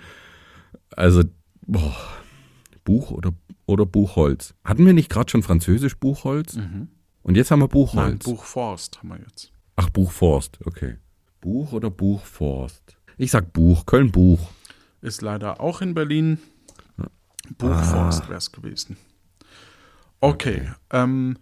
Also, 0.90 1.22
boah, 1.66 1.96
Buch 2.84 3.10
oder, 3.10 3.32
oder 3.66 3.86
Buchholz. 3.86 4.54
Hatten 4.64 4.84
wir 4.84 4.92
nicht 4.92 5.10
gerade 5.10 5.30
schon 5.30 5.42
Französisch 5.42 5.96
Buchholz? 5.98 6.58
Und 7.22 7.36
jetzt 7.36 7.50
haben 7.50 7.60
wir 7.60 7.68
Buchholz. 7.68 7.94
Mhm. 7.94 8.10
Nein, 8.10 8.18
Buchforst 8.18 8.98
haben 8.98 9.08
wir 9.10 9.18
jetzt. 9.18 9.52
Ach, 9.76 9.90
Buchforst, 9.90 10.58
okay. 10.64 10.96
Buch 11.40 11.72
oder 11.72 11.90
Buchforst? 11.90 12.96
Ich 13.16 13.30
sag 13.30 13.52
Buch, 13.52 13.86
Köln 13.86 14.10
Buch. 14.10 14.50
Ist 15.00 15.22
leider 15.22 15.60
auch 15.60 15.80
in 15.80 15.94
Berlin. 15.94 16.38
Buchforst 17.56 18.28
wäre 18.28 18.38
es 18.38 18.52
gewesen. 18.52 18.96
Okay, 20.20 20.72
Ähm, 20.90 21.38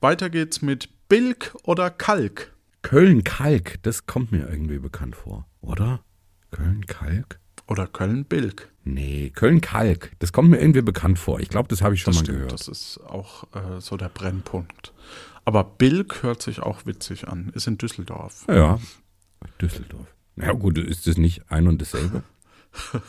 Weiter 0.00 0.30
geht's 0.30 0.62
mit 0.62 0.88
Bilk 1.08 1.54
oder 1.62 1.90
Kalk. 1.90 2.52
Köln-Kalk, 2.82 3.82
das 3.82 4.06
kommt 4.06 4.30
mir 4.32 4.48
irgendwie 4.48 4.78
bekannt 4.78 5.16
vor, 5.16 5.46
oder? 5.60 6.00
Köln-Kalk? 6.50 7.40
Oder 7.68 7.86
Köln-Bilk. 7.88 8.70
Nee, 8.84 9.30
Köln-Kalk, 9.34 10.12
das 10.20 10.32
kommt 10.32 10.50
mir 10.50 10.60
irgendwie 10.60 10.82
bekannt 10.82 11.18
vor. 11.18 11.40
Ich 11.40 11.48
glaube, 11.48 11.68
das 11.68 11.82
habe 11.82 11.94
ich 11.94 12.02
schon 12.02 12.12
Das 12.12 12.20
mal 12.20 12.24
stimmt, 12.24 12.38
gehört. 12.38 12.52
das 12.52 12.68
ist 12.68 13.00
auch 13.06 13.44
äh, 13.54 13.80
so 13.80 13.96
der 13.96 14.08
Brennpunkt. 14.08 14.92
Aber 15.44 15.64
Bilk 15.64 16.22
hört 16.22 16.42
sich 16.42 16.60
auch 16.60 16.86
witzig 16.86 17.26
an. 17.28 17.50
Ist 17.54 17.66
in 17.66 17.78
Düsseldorf. 17.78 18.44
Ja, 18.48 18.78
Düsseldorf. 19.60 20.06
Na 20.36 20.46
ja, 20.46 20.52
gut, 20.52 20.78
ist 20.78 21.06
das 21.06 21.16
nicht 21.16 21.50
ein 21.50 21.66
und 21.66 21.80
dasselbe? 21.80 22.22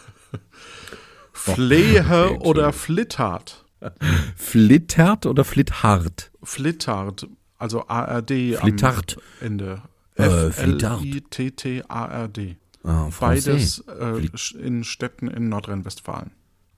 Flehe 1.33 2.01
okay, 2.05 2.37
oder 2.39 2.73
Flittart. 2.73 3.65
Flittert 4.35 5.25
oder 5.25 5.43
Flitthart? 5.43 6.31
Flittart, 6.43 7.27
also 7.57 7.87
ARD 7.87 8.55
Flittart. 8.57 9.17
am 9.17 9.23
Ende. 9.45 9.81
Äh. 10.15 10.47
F-L-I-T-T-A-R-D. 10.47 12.57
Ah, 12.83 13.09
Beides 13.19 13.79
äh, 13.87 14.27
in 14.59 14.83
Städten 14.83 15.27
in 15.27 15.49
Nordrhein-Westfalen. 15.49 16.31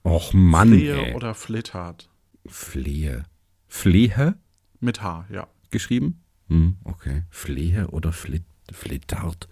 Och 0.04 0.34
Mann, 0.34 0.70
Flehe 0.70 1.08
ey. 1.08 1.14
oder 1.16 1.36
Flittart. 1.36 2.10
Flehe. 2.48 3.26
Flehe 3.68 4.36
Mit 4.80 5.04
H, 5.04 5.26
ja. 5.30 5.48
geschrieben? 5.70 6.24
Hm, 6.48 6.78
okay. 6.84 7.24
Flehe 7.30 7.88
oder 7.90 8.12
Flit, 8.12 8.44
Flittart? 8.72 9.48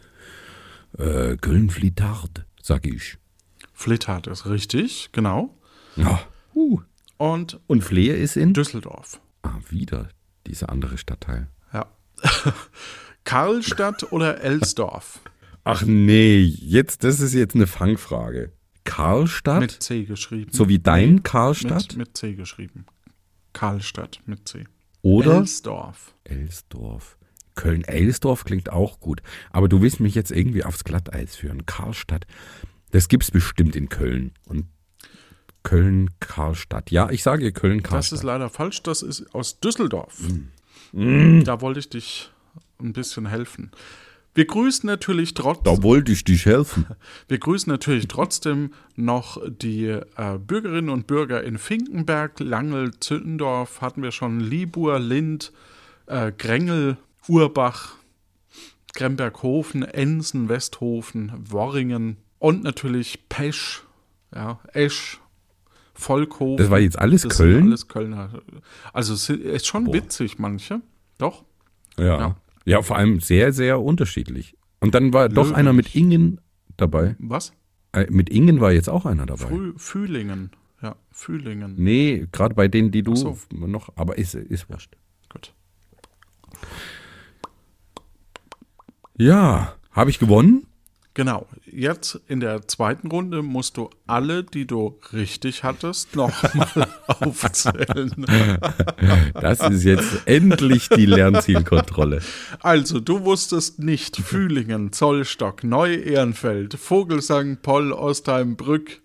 Äh, 0.97 1.37
Köln-Flittart, 1.37 2.45
sag 2.61 2.87
ich. 2.87 3.17
Flittart 3.73 4.25
ist 4.27 4.47
richtig, 4.47 5.09
genau. 5.11 5.55
Ja. 5.95 6.21
Uh. 6.55 6.81
Und 7.17 7.59
Und 7.67 7.83
Flehe 7.83 8.15
ist 8.15 8.37
in? 8.37 8.53
Düsseldorf. 8.53 9.19
Ah, 9.41 9.59
wieder 9.69 10.09
dieser 10.45 10.69
andere 10.69 10.97
Stadtteil. 10.97 11.47
Ja. 11.73 11.87
Karlstadt 13.23 14.11
oder 14.11 14.41
Elsdorf? 14.41 15.19
Ach 15.63 15.83
nee, 15.83 16.39
jetzt, 16.41 17.03
das 17.03 17.19
ist 17.19 17.33
jetzt 17.33 17.55
eine 17.55 17.67
Fangfrage. 17.67 18.53
Karlstadt? 18.85 19.59
Mit 19.59 19.71
C 19.83 20.05
geschrieben. 20.05 20.51
so 20.53 20.69
wie 20.69 20.79
dein 20.79 21.23
Karlstadt? 21.23 21.89
Mit, 21.89 21.97
mit 21.97 22.17
C 22.17 22.35
geschrieben. 22.35 22.85
Karlstadt 23.51 24.21
mit 24.25 24.47
C. 24.47 24.63
oder 25.01 25.37
Elsdorf. 25.37 26.13
Elsdorf. 26.23 27.17
Köln-Elsdorf 27.55 28.45
klingt 28.45 28.71
auch 28.71 28.99
gut. 28.99 29.21
Aber 29.49 29.67
du 29.67 29.81
willst 29.81 29.99
mich 29.99 30.15
jetzt 30.15 30.31
irgendwie 30.31 30.63
aufs 30.63 30.83
Glatteis 30.83 31.35
führen. 31.35 31.65
Karlstadt. 31.65 32.27
Das 32.91 33.09
gibt's 33.09 33.31
bestimmt 33.31 33.75
in 33.75 33.89
Köln. 33.89 34.31
Und 34.45 34.67
Köln-Karlstadt. 35.67 36.91
Ja, 36.91 37.09
ich 37.09 37.23
sage 37.23 37.43
Das 37.43 37.49
ist 37.53 37.61
Köln-Karlstadt. 37.61 38.23
leider 38.23 38.49
falsch. 38.49 38.83
Das 38.83 39.01
ist 39.01 39.35
aus 39.35 39.59
Düsseldorf. 39.59 40.17
Mm. 40.93 41.43
Da 41.43 41.59
wollte 41.59 41.79
ich 41.79 41.89
dich 41.89 42.31
ein 42.79 42.93
bisschen 42.93 43.25
helfen. 43.25 43.71
Wir 44.33 44.45
grüßen 44.45 44.87
natürlich 44.87 45.33
trotzdem. 45.33 45.75
Da 45.75 45.83
wollte 45.83 46.13
ich 46.13 46.23
dich 46.23 46.45
helfen. 46.45 46.85
Wir 47.27 47.39
grüßen 47.39 47.69
natürlich 47.69 48.07
trotzdem 48.07 48.71
noch 48.95 49.41
die 49.45 49.87
äh, 49.87 50.37
Bürgerinnen 50.39 50.89
und 50.89 51.05
Bürger 51.05 51.43
in 51.43 51.57
Finkenberg, 51.57 52.39
Langel, 52.39 52.91
Zündorf, 52.99 53.81
hatten 53.81 54.03
wir 54.03 54.11
schon, 54.11 54.39
Liebur, 54.39 54.99
Lind, 54.99 55.51
äh, 56.05 56.31
Grengel, 56.31 56.97
Urbach, 57.27 57.95
Kremberghofen, 58.93 59.83
Ensen, 59.83 60.47
Westhofen, 60.47 61.33
Worringen 61.49 62.15
und 62.39 62.63
natürlich 62.63 63.27
Pesch, 63.27 63.83
ja, 64.33 64.59
Esch, 64.71 65.19
Volkhofen. 65.97 66.57
Das 66.57 66.69
war 66.69 66.79
jetzt 66.79 66.97
alles 66.99 67.23
Das 67.23 67.37
Köln? 67.37 67.67
Alles 67.67 67.87
Kölner. 67.87 68.29
Also 68.93 69.13
es 69.13 69.29
ist 69.29 69.65
schon 69.65 69.91
witzig, 69.91 70.37
manche. 70.37 70.81
Doch. 71.17 71.43
Ja. 71.97 72.05
Ja. 72.05 72.35
ja. 72.65 72.81
vor 72.83 72.97
allem 72.97 73.19
sehr, 73.19 73.51
sehr 73.51 73.81
unterschiedlich. 73.81 74.55
Und 74.79 74.93
dann 74.93 75.11
war 75.11 75.27
doch 75.27 75.45
Löwlich. 75.45 75.57
einer 75.57 75.73
mit 75.73 75.95
Ingen 75.95 76.39
dabei. 76.77 77.15
Was? 77.19 77.53
Äh, 77.93 78.05
mit 78.11 78.29
Ingen 78.29 78.61
war 78.61 78.71
jetzt 78.71 78.89
auch 78.89 79.05
einer 79.05 79.25
dabei. 79.25 79.47
Früh, 79.47 79.73
Fühlingen. 79.77 80.51
Ja, 80.81 80.95
Fühlingen. 81.11 81.73
Nee, 81.77 82.27
gerade 82.31 82.53
bei 82.53 82.67
denen, 82.67 82.91
die 82.91 83.01
du 83.01 83.15
so. 83.15 83.35
noch, 83.51 83.89
aber 83.95 84.19
ist, 84.19 84.35
ist 84.35 84.69
wurscht. 84.69 84.95
Gut. 85.29 85.53
Ja, 89.17 89.75
habe 89.91 90.11
ich 90.11 90.19
gewonnen? 90.19 90.67
Genau. 91.17 91.47
Jetzt 91.65 92.19
in 92.27 92.41
der 92.41 92.67
zweiten 92.67 93.07
Runde 93.07 93.41
musst 93.41 93.77
du 93.77 93.89
alle, 94.05 94.43
die 94.43 94.67
du 94.67 94.99
richtig 95.13 95.63
hattest, 95.63 96.15
nochmal 96.15 96.87
aufzählen. 97.07 98.13
Das 99.33 99.59
ist 99.61 99.83
jetzt 99.83 100.27
endlich 100.27 100.89
die 100.89 101.07
Lernzielkontrolle. 101.07 102.21
Also, 102.59 102.99
du 102.99 103.25
wusstest 103.25 103.79
nicht 103.79 104.17
Fühlingen, 104.17 104.93
Zollstock, 104.93 105.63
Neu-Ehrenfeld, 105.63 106.75
Vogelsang, 106.75 107.57
Poll, 107.63 107.93
Ostheim, 107.93 108.55
Brück, 108.55 109.01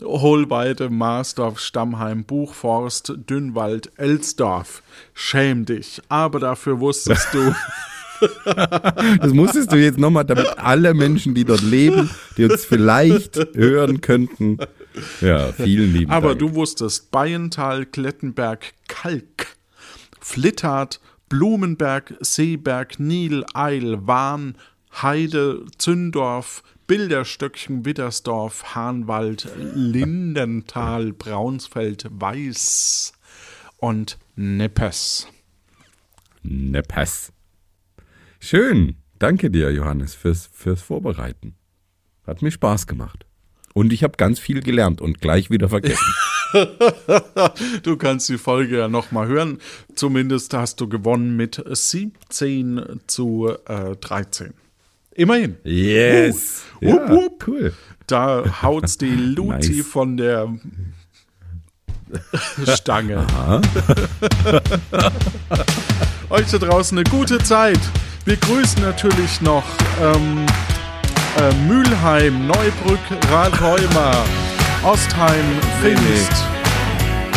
Hohlweide, 0.00 0.88
Marsdorf, 0.88 1.60
Stammheim, 1.60 2.24
Buchforst, 2.24 3.12
Dünnwald, 3.28 3.92
Elsdorf. 3.98 4.82
Schäm 5.12 5.66
dich. 5.66 6.00
Aber 6.08 6.40
dafür 6.40 6.80
wusstest 6.80 7.34
du, 7.34 7.54
Das 9.20 9.32
musstest 9.32 9.72
du 9.72 9.76
jetzt 9.76 9.98
nochmal, 9.98 10.24
damit 10.24 10.46
alle 10.58 10.94
Menschen, 10.94 11.34
die 11.34 11.44
dort 11.44 11.62
leben, 11.62 12.10
die 12.36 12.44
uns 12.44 12.64
vielleicht 12.64 13.36
hören 13.54 14.00
könnten. 14.00 14.58
Ja, 15.20 15.52
vielen 15.52 15.92
lieben 15.92 16.10
aber 16.10 16.30
Dank. 16.30 16.40
du 16.40 16.54
wusstest 16.54 17.10
Bayental, 17.10 17.86
Klettenberg, 17.86 18.72
Kalk, 18.88 19.56
Flittart, 20.20 21.00
Blumenberg, 21.28 22.14
Seeberg, 22.20 22.98
Nil, 22.98 23.44
Eil, 23.54 24.06
Wahn, 24.06 24.56
Heide, 25.00 25.64
Zündorf, 25.78 26.62
Bilderstöckchen, 26.88 27.84
Widdersdorf, 27.84 28.74
Hahnwald, 28.74 29.48
Lindenthal, 29.74 31.12
Braunsfeld, 31.12 32.06
Weiß 32.10 33.12
und 33.76 34.18
Neppes. 34.34 35.28
Ne 36.42 36.82
Pass. 36.82 37.32
Schön. 38.40 38.96
Danke 39.18 39.50
dir, 39.50 39.70
Johannes, 39.70 40.14
fürs, 40.14 40.48
fürs 40.52 40.82
Vorbereiten. 40.82 41.54
Hat 42.26 42.42
mir 42.42 42.50
Spaß 42.50 42.86
gemacht. 42.86 43.26
Und 43.74 43.92
ich 43.92 44.02
habe 44.02 44.16
ganz 44.16 44.40
viel 44.40 44.60
gelernt 44.62 45.00
und 45.00 45.20
gleich 45.20 45.50
wieder 45.50 45.68
vergessen. 45.68 46.14
Du 47.82 47.96
kannst 47.96 48.28
die 48.28 48.38
Folge 48.38 48.78
ja 48.78 48.88
nochmal 48.88 49.28
hören. 49.28 49.58
Zumindest 49.94 50.54
hast 50.54 50.80
du 50.80 50.88
gewonnen 50.88 51.36
mit 51.36 51.62
17 51.66 53.00
zu 53.06 53.52
äh, 53.66 53.96
13. 53.96 54.54
Immerhin. 55.14 55.56
Yes. 55.64 56.62
Uh, 56.80 56.86
ja, 56.88 57.08
wupp. 57.10 57.46
cool. 57.46 57.72
Da 58.06 58.62
haut's 58.62 58.98
die 58.98 59.06
Luzi 59.14 59.72
Nice. 59.76 59.86
von 59.86 60.16
der 60.16 60.58
Stange. 62.66 63.26
Euch 66.30 66.50
da 66.50 66.58
draußen 66.58 66.98
eine 66.98 67.08
gute 67.08 67.38
Zeit. 67.38 67.80
Wir 68.24 68.36
grüßen 68.36 68.82
natürlich 68.82 69.40
noch 69.40 69.64
ähm, 70.02 70.44
äh, 71.38 71.54
Mülheim, 71.66 72.46
Neubrück, 72.46 73.00
Rathheuma, 73.32 74.12
Ostheim, 74.84 75.44
Pfingst, 75.80 76.44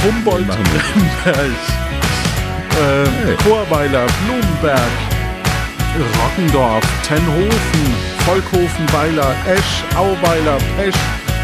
Humboldt. 0.03 0.47
Lemberg, 0.47 1.38
äh, 1.38 3.25
Hey. 3.25 3.36
Chorweiler, 3.43 4.05
Blumenberg, 4.25 4.91
Rockendorf, 6.21 6.84
Tenhofen, 7.07 7.95
Volkhofen, 8.25 8.91
Weiler, 8.91 9.34
Esch, 9.47 9.84
Auweiler, 9.95 10.57
Pesch, 10.75 10.95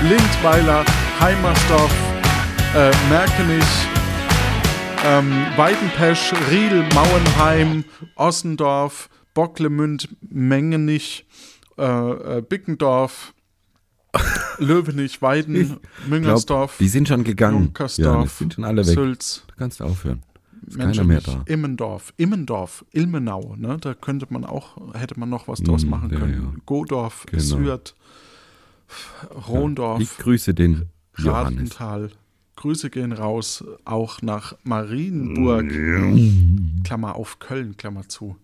Lindweiler, 0.02 0.84
Heimersdorf, 1.20 1.92
äh, 2.76 2.92
Merkenich, 3.10 3.64
ähm, 5.06 5.46
Weidenpesch, 5.56 6.34
Riel, 6.52 6.84
Mauenheim, 6.94 7.86
Ossendorf, 8.16 9.08
Bocklemünd, 9.40 10.10
Mengenich, 10.30 11.26
äh, 11.78 11.84
äh, 12.38 12.42
Bickendorf, 12.42 13.34
Löwenich, 14.58 15.22
Weiden, 15.22 15.78
Müngersdorf, 16.10 16.78
die 16.78 16.90
sind 16.90 17.08
schon 17.08 17.24
gegangen. 17.24 17.64
Junkersdorf, 17.64 18.06
Johannes, 18.16 18.38
sind 18.38 18.54
schon 18.56 18.66
alle 18.66 18.86
weg. 18.86 18.96
Sülz, 18.96 19.44
Du 19.48 19.54
kannst 19.58 19.82
aufhören. 19.82 20.24
Ist 20.68 20.78
keiner 20.78 21.06
mehr 21.06 21.22
da. 21.22 21.42
Immendorf, 21.46 22.14
Immendorf, 22.18 22.84
Ilmenau, 22.92 23.56
ne? 23.58 23.78
Da 23.80 23.94
könnte 23.94 24.28
man 24.30 24.44
auch, 24.44 24.76
hätte 24.94 25.18
man 25.18 25.30
noch 25.30 25.48
was 25.48 25.62
draus 25.64 25.86
Mm, 25.86 25.90
machen 25.90 26.10
ja, 26.12 26.20
können. 26.20 26.34
ja. 26.56 26.62
Godorf, 26.66 27.26
Genau. 27.28 27.42
Sürth, 27.42 27.96
Rondorf, 29.48 30.02
Ich 30.02 30.18
grüße 30.18 30.54
den 30.54 30.90
Johannes. 31.18 31.80
Radenthal. 31.80 32.10
Grüße 32.58 32.90
gehen 32.90 33.14
raus, 33.14 33.64
auch 33.86 34.22
nach 34.22 34.54
Marienburg, 34.66 35.70
Klammer 36.84 37.16
auf 37.16 37.40
Köln, 37.40 37.78
Klammer 37.78 38.10
zu. 38.10 38.36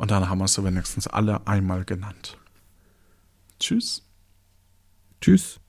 Und 0.00 0.10
dann 0.10 0.30
haben 0.30 0.38
wir 0.38 0.48
sie 0.48 0.64
wenigstens 0.64 1.06
alle 1.06 1.46
einmal 1.46 1.84
genannt. 1.84 2.38
Tschüss. 3.58 4.02
Tschüss. 5.20 5.60